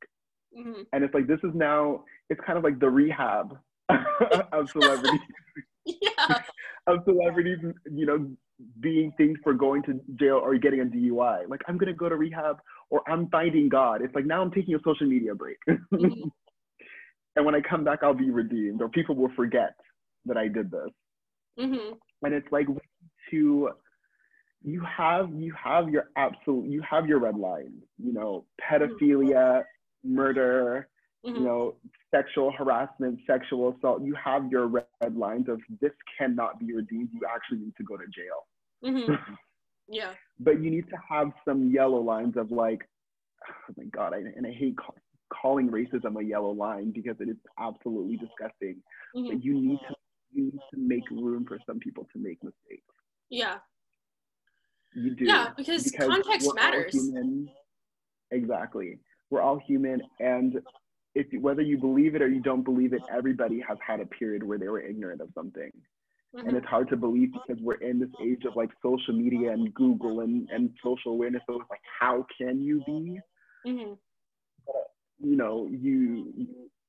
Mm-hmm. 0.58 0.82
And 0.94 1.04
it's 1.04 1.14
like 1.14 1.28
this 1.28 1.40
is 1.44 1.52
now 1.54 2.04
it's 2.30 2.42
kind 2.46 2.58
of 2.58 2.64
like 2.64 2.80
the 2.80 2.90
rehab 2.90 3.58
of 4.52 4.70
celebrities. 4.70 5.20
yeah. 5.86 6.42
of 6.88 7.00
celebrities, 7.06 7.58
you 7.90 8.06
know, 8.06 8.30
being 8.80 9.12
things 9.18 9.38
for 9.44 9.54
going 9.54 9.82
to 9.84 10.00
jail 10.16 10.36
or 10.36 10.56
getting 10.58 10.82
a 10.82 10.86
DUI. 10.86 11.50
Like 11.50 11.62
I'm 11.68 11.78
gonna 11.78 11.94
go 11.94 12.10
to 12.10 12.16
rehab 12.16 12.58
or 12.92 13.02
I'm 13.10 13.28
finding 13.30 13.70
God. 13.70 14.02
It's 14.04 14.14
like 14.14 14.26
now 14.26 14.42
I'm 14.42 14.52
taking 14.52 14.76
a 14.76 14.80
social 14.86 15.08
media 15.08 15.34
break. 15.34 15.58
Mm-hmm. 15.68 16.28
and 17.36 17.46
when 17.46 17.56
I 17.56 17.62
come 17.62 17.84
back, 17.84 18.00
I'll 18.04 18.14
be 18.14 18.30
redeemed, 18.30 18.82
or 18.82 18.90
people 18.90 19.16
will 19.16 19.32
forget 19.36 19.74
that 20.26 20.38
I 20.38 20.48
did 20.48 20.70
this. 20.70 20.90
Mm-hmm. 21.60 21.94
And 22.24 22.34
it's 22.34 22.52
like 22.52 22.68
to 23.32 23.70
you 24.64 24.84
have 24.86 25.30
you 25.34 25.54
have 25.62 25.90
your 25.90 26.10
absolute 26.16 26.70
you 26.70 26.84
have 26.88 27.08
your 27.08 27.20
red 27.20 27.38
lines. 27.38 27.82
You 27.98 28.14
know, 28.14 28.46
pedophilia, 28.62 29.64
murder, 30.04 30.88
mm-hmm. 31.26 31.36
you 31.36 31.44
know, 31.44 31.76
sexual 32.14 32.52
harassment, 32.52 33.20
sexual 33.26 33.76
assault, 33.76 34.04
you 34.04 34.16
have 34.24 34.52
your 34.52 34.68
red 34.68 35.16
lines 35.16 35.48
of 35.50 35.60
this 35.80 35.92
cannot 36.18 36.60
be 36.60 36.74
redeemed. 36.74 37.10
You 37.14 37.22
actually 37.34 37.60
need 37.60 37.76
to 37.78 37.84
go 37.84 37.98
to 37.98 38.04
jail. 38.06 38.46
Mm-hmm. 38.84 39.34
yeah. 39.90 40.12
But 40.44 40.62
you 40.62 40.72
need 40.72 40.90
to 40.90 40.98
have 41.10 41.32
some 41.46 41.72
yellow 41.72 42.00
lines 42.00 42.36
of 42.38 42.52
like, 42.52 42.82
oh 43.70 43.74
my 43.78 43.86
God, 43.86 44.14
I, 44.14 44.18
and 44.18 44.46
I 44.46 44.52
hate 44.52 44.78
call, 44.78 44.96
calling 45.32 45.70
racism 45.70 46.20
a 46.20 46.24
yellow 46.24 46.52
line 46.52 46.92
because 46.92 47.16
it 47.20 47.30
is 47.30 47.38
absolutely 47.60 48.18
disgusting. 48.18 48.78
Mm-hmm. 49.16 49.28
But 49.28 49.44
you 49.44 49.54
need 49.54 49.80
to 49.88 49.96
you 50.34 50.44
need 50.46 50.60
to 50.74 50.80
make 50.80 51.10
room 51.12 51.46
for 51.46 51.60
some 51.68 51.80
people 51.80 52.08
to 52.14 52.20
make 52.20 52.42
mistakes. 52.44 52.84
Yeah. 53.30 53.56
You 54.94 55.16
do. 55.16 55.26
Yeah, 55.26 55.50
because, 55.56 55.84
because 55.84 56.08
context 56.08 56.52
matters. 56.56 56.96
Exactly 58.32 59.00
we're 59.32 59.42
all 59.42 59.60
human 59.66 60.02
and 60.20 60.60
if 61.16 61.26
whether 61.42 61.62
you 61.62 61.78
believe 61.78 62.14
it 62.14 62.22
or 62.22 62.28
you 62.28 62.42
don't 62.42 62.64
believe 62.64 62.94
it 62.94 63.02
everybody 63.12 63.64
has 63.68 63.78
had 63.86 64.00
a 64.00 64.06
period 64.06 64.44
where 64.44 64.60
they 64.60 64.68
were 64.68 64.82
ignorant 64.82 65.22
of 65.22 65.30
something 65.34 65.72
mm-hmm. 66.36 66.48
and 66.48 66.58
it's 66.58 66.66
hard 66.68 66.90
to 66.90 66.98
believe 66.98 67.32
because 67.34 67.62
we're 67.62 67.76
in 67.76 68.00
this 68.00 68.10
age 68.24 68.44
of 68.46 68.56
like 68.56 68.70
social 68.84 69.14
media 69.14 69.52
and 69.52 69.74
google 69.74 70.22
and, 70.22 70.50
and 70.52 70.70
social 70.84 71.12
awareness 71.14 71.42
so 71.48 71.56
it's 71.60 71.70
like 71.70 71.82
how 72.00 72.26
can 72.38 72.62
you 72.62 72.82
be 72.86 73.20
mm-hmm. 73.68 73.94
but, 74.66 74.88
you 75.20 75.36
know 75.36 75.68
you, 75.72 76.34
you 76.36 76.48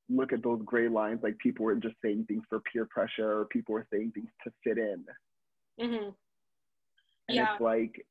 look 0.09 0.33
at 0.33 0.43
those 0.43 0.61
gray 0.65 0.89
lines 0.89 1.19
like 1.23 1.37
people 1.37 1.65
were 1.65 1.75
just 1.75 1.95
saying 2.03 2.25
things 2.27 2.43
for 2.49 2.61
peer 2.71 2.85
pressure 2.85 3.39
or 3.39 3.45
people 3.45 3.73
were 3.73 3.87
saying 3.91 4.11
things 4.13 4.29
to 4.43 4.51
fit 4.63 4.77
in 4.77 5.03
mm-hmm. 5.79 6.09
and 7.29 7.35
yeah. 7.35 7.53
it's 7.53 7.61
like 7.61 8.05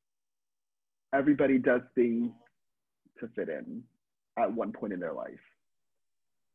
everybody 1.13 1.57
does 1.57 1.81
things 1.95 2.31
to 3.19 3.27
fit 3.35 3.49
in 3.49 3.83
at 4.37 4.51
one 4.51 4.71
point 4.71 4.93
in 4.93 4.99
their 4.99 5.13
life. 5.13 5.39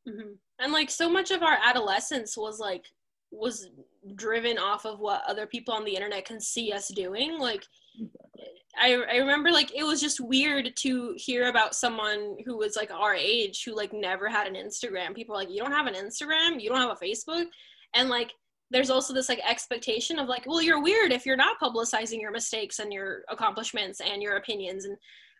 Mm-hmm. 0.09 0.33
And 0.59 0.73
like 0.73 0.91
so 0.91 1.09
much 1.09 1.31
of 1.31 1.43
our 1.43 1.59
adolescence 1.64 2.37
was 2.37 2.59
like 2.59 2.87
was 3.31 3.69
driven 4.14 4.59
off 4.59 4.85
of 4.85 5.01
what 5.01 5.23
other 5.27 5.47
people 5.47 5.75
on 5.75 5.85
the 5.85 5.95
internet 5.95 6.25
can 6.25 6.41
see 6.41 6.73
us 6.73 6.88
doing. 6.88 7.38
Like. 7.38 7.64
I, 8.81 8.93
I 8.93 9.17
remember 9.17 9.51
like 9.51 9.75
it 9.75 9.83
was 9.83 10.01
just 10.01 10.21
weird 10.21 10.77
to 10.77 11.14
hear 11.17 11.49
about 11.49 11.75
someone 11.75 12.37
who 12.45 12.57
was 12.57 12.77
like 12.77 12.93
our 12.93 13.12
age 13.12 13.64
who 13.64 13.75
like 13.75 13.93
never 13.93 14.29
had 14.29 14.47
an 14.47 14.55
Instagram. 14.55 15.17
People 15.17 15.35
like, 15.35 15.51
you 15.51 15.61
don't 15.61 15.73
have 15.73 15.88
an 15.88 15.95
Instagram, 15.95 16.61
you 16.61 16.69
don't 16.69 16.79
have 16.79 16.97
a 16.97 17.05
Facebook, 17.05 17.47
and 17.95 18.09
like 18.09 18.31
there's 18.71 18.91
also 18.91 19.12
this 19.12 19.29
like 19.29 19.41
expectation 19.49 20.21
of 20.21 20.29
like, 20.29 20.45
well, 20.47 20.62
you're 20.62 20.83
weird 20.83 21.11
if 21.11 21.27
you're 21.27 21.37
not 21.37 21.59
publicizing 21.61 22.21
your 22.21 22.31
mistakes 22.31 22.79
and 22.79 22.93
your 22.93 23.23
accomplishments 23.31 24.01
and 24.01 24.23
your 24.23 24.37
opinions. 24.37 24.85
And 24.85 24.97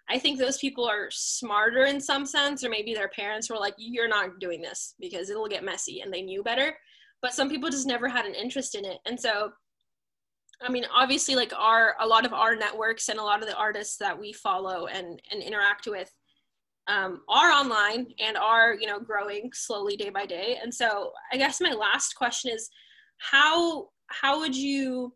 I 0.09 0.19
think 0.19 0.39
those 0.39 0.59
people 0.59 0.89
are 0.89 1.09
smarter 1.11 1.85
in 1.85 2.01
some 2.01 2.27
sense, 2.27 2.65
or 2.65 2.71
maybe 2.71 2.93
their 2.93 3.11
parents 3.11 3.51
were 3.51 3.59
like, 3.59 3.75
you're 3.77 4.09
not 4.09 4.41
doing 4.41 4.63
this 4.63 4.95
because 4.99 5.31
it'll 5.31 5.47
get 5.47 5.65
messy, 5.65 6.01
and 6.01 6.13
they 6.13 6.23
knew 6.23 6.43
better. 6.43 6.75
But 7.21 7.35
some 7.35 7.49
people 7.49 7.69
just 7.69 7.87
never 7.87 8.09
had 8.09 8.27
an 8.27 8.35
interest 8.35 8.75
in 8.75 8.85
it, 8.85 8.99
and 9.07 9.19
so 9.19 9.53
I 10.61 10.71
mean, 10.71 10.85
obviously, 10.95 11.37
like 11.37 11.53
our 11.57 11.95
a 12.01 12.07
lot 12.07 12.27
of 12.27 12.33
our 12.33 12.57
networks 12.57 13.09
and 13.09 13.19
a 13.19 13.23
lot 13.23 13.43
of 13.43 13.49
the 13.49 13.57
artists 13.57 13.97
that 13.99 14.19
we 14.19 14.33
follow 14.33 14.87
and 14.87 15.21
and 15.31 15.43
interact 15.43 15.87
with 15.87 16.13
um, 16.89 17.21
are 17.29 17.51
online 17.51 18.07
and 18.19 18.37
are 18.37 18.75
you 18.75 18.87
know 18.87 18.99
growing 18.99 19.51
slowly 19.53 19.97
day 19.97 20.11
by 20.11 20.27
day. 20.27 20.59
And 20.61 20.75
so, 20.75 21.13
I 21.33 21.37
guess 21.37 21.61
my 21.61 21.73
last 21.73 22.15
question 22.15 22.51
is, 22.53 22.69
how 23.19 23.89
how 24.09 24.41
would 24.41 24.57
you 24.57 25.15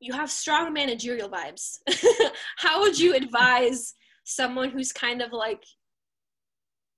you 0.00 0.12
have 0.12 0.30
strong 0.30 0.72
managerial 0.72 1.28
vibes? 1.28 1.78
how 2.56 2.80
would 2.80 2.98
you 2.98 3.14
advise 3.14 3.94
someone 4.24 4.70
who's 4.70 4.92
kind 4.92 5.22
of 5.22 5.32
like 5.32 5.62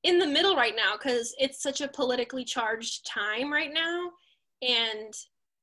in 0.09 0.19
the 0.19 0.27
middle 0.27 0.57
right 0.57 0.75
now 0.75 0.97
because 0.97 1.35
it's 1.39 1.63
such 1.63 1.83
a 1.83 1.89
politically 1.89 2.45
charged 2.45 3.07
time 3.07 3.53
right 3.53 3.73
now 3.73 4.11
and 4.63 5.13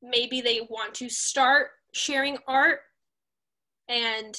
maybe 0.03 0.39
they 0.39 0.61
want 0.69 0.93
to 0.93 1.09
start 1.09 1.69
sharing 1.93 2.37
art 2.47 2.79
and 3.89 4.37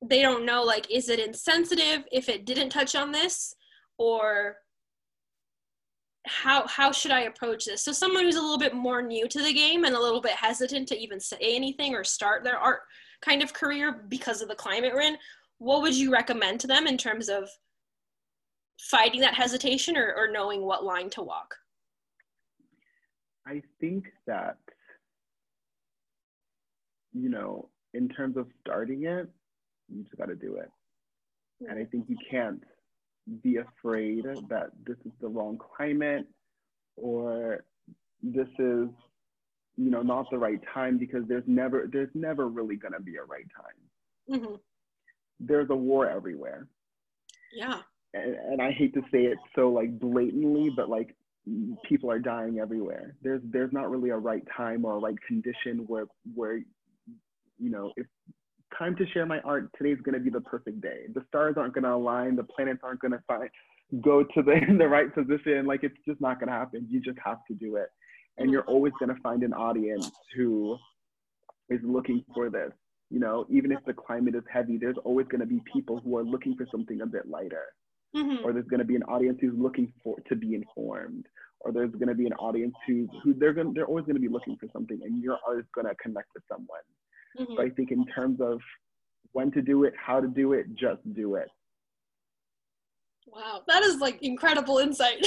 they 0.00 0.22
don't 0.22 0.46
know 0.46 0.62
like 0.62 0.88
is 0.92 1.08
it 1.08 1.18
insensitive 1.18 2.04
if 2.12 2.28
it 2.28 2.46
didn't 2.46 2.70
touch 2.70 2.94
on 2.94 3.10
this 3.10 3.54
or 3.98 4.56
how 6.26 6.66
how 6.66 6.92
should 6.92 7.12
i 7.12 7.22
approach 7.22 7.64
this? 7.64 7.84
So 7.84 7.92
someone 7.92 8.24
who's 8.24 8.36
a 8.36 8.40
little 8.40 8.58
bit 8.58 8.74
more 8.74 9.00
new 9.00 9.28
to 9.28 9.42
the 9.42 9.52
game 9.52 9.84
and 9.84 9.94
a 9.94 10.00
little 10.00 10.20
bit 10.20 10.32
hesitant 10.32 10.88
to 10.88 10.98
even 10.98 11.20
say 11.20 11.36
anything 11.40 11.94
or 11.94 12.04
start 12.04 12.44
their 12.44 12.58
art 12.58 12.80
kind 13.22 13.42
of 13.42 13.52
career 13.52 14.04
because 14.08 14.40
of 14.42 14.48
the 14.48 14.54
climate 14.54 14.92
we're 14.94 15.02
in 15.02 15.16
what 15.58 15.82
would 15.82 15.94
you 15.94 16.12
recommend 16.12 16.60
to 16.60 16.66
them 16.66 16.86
in 16.86 16.98
terms 16.98 17.28
of 17.28 17.48
fighting 18.78 19.20
that 19.20 19.34
hesitation 19.34 19.96
or, 19.96 20.14
or 20.16 20.28
knowing 20.30 20.62
what 20.62 20.84
line 20.84 21.10
to 21.10 21.22
walk 21.22 21.54
i 23.46 23.62
think 23.80 24.04
that 24.26 24.58
you 27.16 27.30
know, 27.30 27.68
in 27.94 28.08
terms 28.08 28.36
of 28.36 28.46
starting 28.60 29.04
it, 29.04 29.28
you 29.88 30.02
just 30.02 30.16
got 30.16 30.26
to 30.26 30.36
do 30.36 30.56
it. 30.56 30.70
And 31.68 31.78
I 31.78 31.84
think 31.84 32.06
you 32.08 32.16
can't 32.30 32.62
be 33.42 33.56
afraid 33.56 34.24
that 34.48 34.70
this 34.86 34.98
is 35.06 35.12
the 35.20 35.28
wrong 35.28 35.58
climate 35.76 36.26
or 36.96 37.64
this 38.22 38.48
is, 38.58 38.88
you 39.76 39.90
know, 39.90 40.02
not 40.02 40.30
the 40.30 40.38
right 40.38 40.60
time 40.72 40.98
because 40.98 41.22
there's 41.26 41.44
never 41.46 41.88
there's 41.90 42.10
never 42.14 42.48
really 42.48 42.76
gonna 42.76 43.00
be 43.00 43.16
a 43.16 43.24
right 43.24 43.46
time. 43.56 44.40
Mm-hmm. 44.40 44.54
There's 45.40 45.68
a 45.70 45.74
war 45.74 46.08
everywhere. 46.08 46.68
Yeah. 47.54 47.80
And, 48.16 48.34
and 48.52 48.62
I 48.62 48.72
hate 48.72 48.94
to 48.94 49.02
say 49.12 49.24
it 49.24 49.38
so 49.54 49.68
like 49.68 49.98
blatantly, 49.98 50.70
but 50.74 50.88
like 50.88 51.14
people 51.84 52.10
are 52.10 52.18
dying 52.18 52.58
everywhere. 52.58 53.16
There's 53.22 53.42
there's 53.44 53.72
not 53.72 53.90
really 53.90 54.10
a 54.10 54.16
right 54.16 54.42
time 54.56 54.84
or 54.84 54.98
right 54.98 55.16
condition 55.26 55.84
where 55.86 56.06
where 56.34 56.58
you 57.58 57.70
know, 57.70 57.92
if 57.96 58.06
time 58.78 58.96
to 58.96 59.06
share 59.12 59.26
my 59.26 59.40
art, 59.40 59.70
today's 59.78 59.98
going 60.04 60.14
to 60.14 60.20
be 60.20 60.30
the 60.30 60.40
perfect 60.40 60.80
day. 60.80 61.04
The 61.14 61.22
stars 61.28 61.54
aren't 61.56 61.74
going 61.74 61.84
to 61.84 61.94
align, 61.94 62.36
the 62.36 62.44
planets 62.44 62.80
aren't 62.82 63.00
going 63.00 63.12
to 63.12 63.22
find 63.26 63.48
go 64.00 64.22
to 64.22 64.42
the 64.42 64.60
the 64.78 64.88
right 64.88 65.12
position. 65.14 65.66
Like 65.66 65.84
it's 65.84 65.96
just 66.06 66.20
not 66.20 66.40
going 66.40 66.48
to 66.48 66.54
happen. 66.54 66.86
You 66.90 67.00
just 67.00 67.18
have 67.24 67.38
to 67.48 67.54
do 67.54 67.76
it, 67.76 67.88
and 68.38 68.50
you're 68.50 68.64
always 68.64 68.92
going 68.98 69.14
to 69.14 69.20
find 69.22 69.42
an 69.42 69.52
audience 69.52 70.10
who 70.34 70.76
is 71.68 71.80
looking 71.82 72.24
for 72.34 72.50
this. 72.50 72.72
You 73.10 73.20
know, 73.20 73.46
even 73.48 73.70
if 73.70 73.78
the 73.86 73.92
climate 73.92 74.34
is 74.34 74.42
heavy, 74.52 74.78
there's 74.78 74.96
always 75.04 75.28
going 75.28 75.40
to 75.40 75.46
be 75.46 75.62
people 75.72 76.00
who 76.00 76.16
are 76.16 76.24
looking 76.24 76.56
for 76.56 76.66
something 76.70 77.02
a 77.02 77.06
bit 77.06 77.28
lighter. 77.28 77.64
Mm-hmm. 78.14 78.44
Or 78.44 78.52
there's 78.52 78.66
going 78.66 78.80
to 78.80 78.86
be 78.86 78.96
an 78.96 79.02
audience 79.04 79.38
who's 79.40 79.54
looking 79.56 79.92
for 80.02 80.16
to 80.28 80.36
be 80.36 80.54
informed, 80.54 81.26
or 81.60 81.72
there's 81.72 81.92
going 81.92 82.08
to 82.08 82.14
be 82.14 82.26
an 82.26 82.32
audience 82.34 82.74
who 82.86 83.08
who 83.22 83.34
they're 83.34 83.52
going 83.52 83.74
they're 83.74 83.86
always 83.86 84.04
going 84.04 84.14
to 84.16 84.20
be 84.20 84.28
looking 84.28 84.56
for 84.56 84.68
something, 84.72 85.00
and 85.02 85.22
your 85.22 85.38
art 85.46 85.58
is 85.58 85.66
going 85.74 85.86
to 85.86 85.94
connect 85.96 86.28
with 86.34 86.44
someone. 86.50 86.80
Mm-hmm. 87.38 87.54
So 87.56 87.62
I 87.62 87.70
think 87.70 87.90
in 87.90 88.06
terms 88.06 88.40
of 88.40 88.60
when 89.32 89.50
to 89.52 89.60
do 89.60 89.84
it, 89.84 89.92
how 89.98 90.20
to 90.20 90.28
do 90.28 90.54
it, 90.54 90.66
just 90.74 91.00
do 91.14 91.34
it. 91.34 91.48
Wow, 93.26 93.62
that 93.66 93.82
is 93.82 93.98
like 93.98 94.22
incredible 94.22 94.78
insight. 94.78 95.26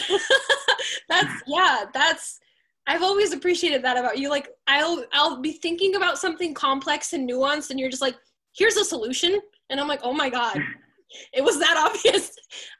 that's 1.10 1.44
yeah, 1.46 1.86
that's 1.94 2.40
I've 2.88 3.04
always 3.04 3.34
appreciated 3.34 3.84
that 3.84 3.98
about 3.98 4.18
you. 4.18 4.30
Like 4.30 4.50
I'll 4.68 5.04
I'll 5.14 5.42
be 5.42 5.52
thinking 5.52 5.96
about 5.96 6.18
something 6.18 6.54
complex 6.54 7.14
and 7.14 7.30
nuanced 7.30 7.70
and 7.70 7.80
you're 7.80 7.90
just 7.90 8.02
like, 8.02 8.16
here's 8.56 8.78
a 8.78 8.86
solution. 8.86 9.40
And 9.70 9.80
I'm 9.80 9.88
like, 9.88 10.00
oh 10.02 10.14
my 10.14 10.30
God, 10.30 10.58
it 11.34 11.44
was 11.44 11.60
that 11.60 11.78
obvious. 11.86 12.32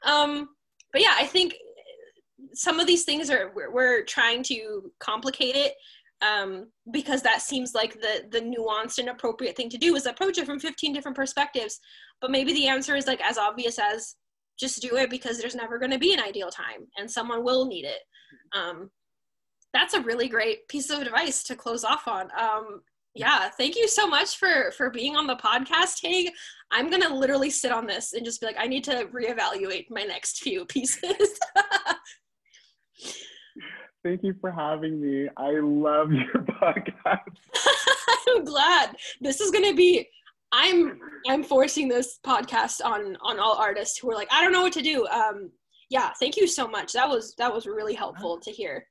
Um, 0.04 0.48
but 0.92 1.02
yeah, 1.02 1.14
I 1.16 1.26
think 1.26 1.54
some 2.54 2.80
of 2.80 2.86
these 2.86 3.04
things 3.04 3.30
are 3.30 3.52
we're, 3.54 3.72
we're 3.72 4.04
trying 4.04 4.42
to 4.44 4.90
complicate 4.98 5.56
it 5.56 5.74
um, 6.22 6.68
because 6.90 7.22
that 7.22 7.42
seems 7.42 7.74
like 7.74 7.94
the 8.00 8.24
the 8.30 8.40
nuanced 8.40 8.98
and 8.98 9.08
appropriate 9.08 9.56
thing 9.56 9.70
to 9.70 9.78
do 9.78 9.94
is 9.96 10.06
approach 10.06 10.38
it 10.38 10.46
from 10.46 10.60
15 10.60 10.92
different 10.92 11.16
perspectives. 11.16 11.78
But 12.20 12.30
maybe 12.30 12.52
the 12.52 12.68
answer 12.68 12.96
is 12.96 13.06
like 13.06 13.20
as 13.22 13.38
obvious 13.38 13.78
as 13.78 14.16
just 14.58 14.82
do 14.82 14.96
it 14.96 15.08
because 15.08 15.38
there's 15.38 15.54
never 15.54 15.78
going 15.78 15.90
to 15.90 15.98
be 15.98 16.12
an 16.12 16.20
ideal 16.20 16.50
time 16.50 16.86
and 16.98 17.10
someone 17.10 17.42
will 17.42 17.64
need 17.64 17.86
it. 17.86 18.00
Um, 18.54 18.90
that's 19.72 19.94
a 19.94 20.02
really 20.02 20.28
great 20.28 20.68
piece 20.68 20.90
of 20.90 21.00
advice 21.00 21.42
to 21.44 21.56
close 21.56 21.84
off 21.84 22.06
on. 22.06 22.28
Um, 22.38 22.82
yeah 23.14 23.48
thank 23.50 23.76
you 23.76 23.88
so 23.88 24.06
much 24.06 24.36
for 24.36 24.70
for 24.72 24.90
being 24.90 25.16
on 25.16 25.26
the 25.26 25.36
podcast 25.36 26.00
Haig. 26.02 26.30
i'm 26.70 26.90
gonna 26.90 27.12
literally 27.12 27.50
sit 27.50 27.72
on 27.72 27.86
this 27.86 28.12
and 28.12 28.24
just 28.24 28.40
be 28.40 28.46
like 28.46 28.56
i 28.58 28.66
need 28.66 28.84
to 28.84 29.06
reevaluate 29.06 29.86
my 29.90 30.02
next 30.02 30.40
few 30.40 30.64
pieces 30.66 31.38
Thank 34.02 34.22
you 34.22 34.34
for 34.40 34.50
having 34.50 35.00
me. 35.00 35.28
I 35.36 35.60
love 35.60 36.10
your 36.10 36.24
podcast. 36.62 37.20
I'm 38.28 38.44
glad. 38.44 38.96
This 39.20 39.40
is 39.40 39.50
gonna 39.50 39.74
be 39.74 40.08
I'm 40.52 40.98
I'm 41.28 41.42
forcing 41.42 41.88
this 41.88 42.18
podcast 42.24 42.84
on 42.84 43.16
on 43.20 43.38
all 43.38 43.56
artists 43.56 43.98
who 43.98 44.10
are 44.10 44.14
like, 44.14 44.28
I 44.32 44.42
don't 44.42 44.52
know 44.52 44.62
what 44.62 44.72
to 44.74 44.82
do. 44.82 45.06
Um 45.08 45.50
yeah, 45.90 46.12
thank 46.18 46.36
you 46.36 46.46
so 46.46 46.66
much. 46.66 46.92
That 46.92 47.08
was 47.08 47.34
that 47.36 47.52
was 47.52 47.66
really 47.66 47.94
helpful 47.94 48.40
to 48.40 48.50
hear. 48.50 48.86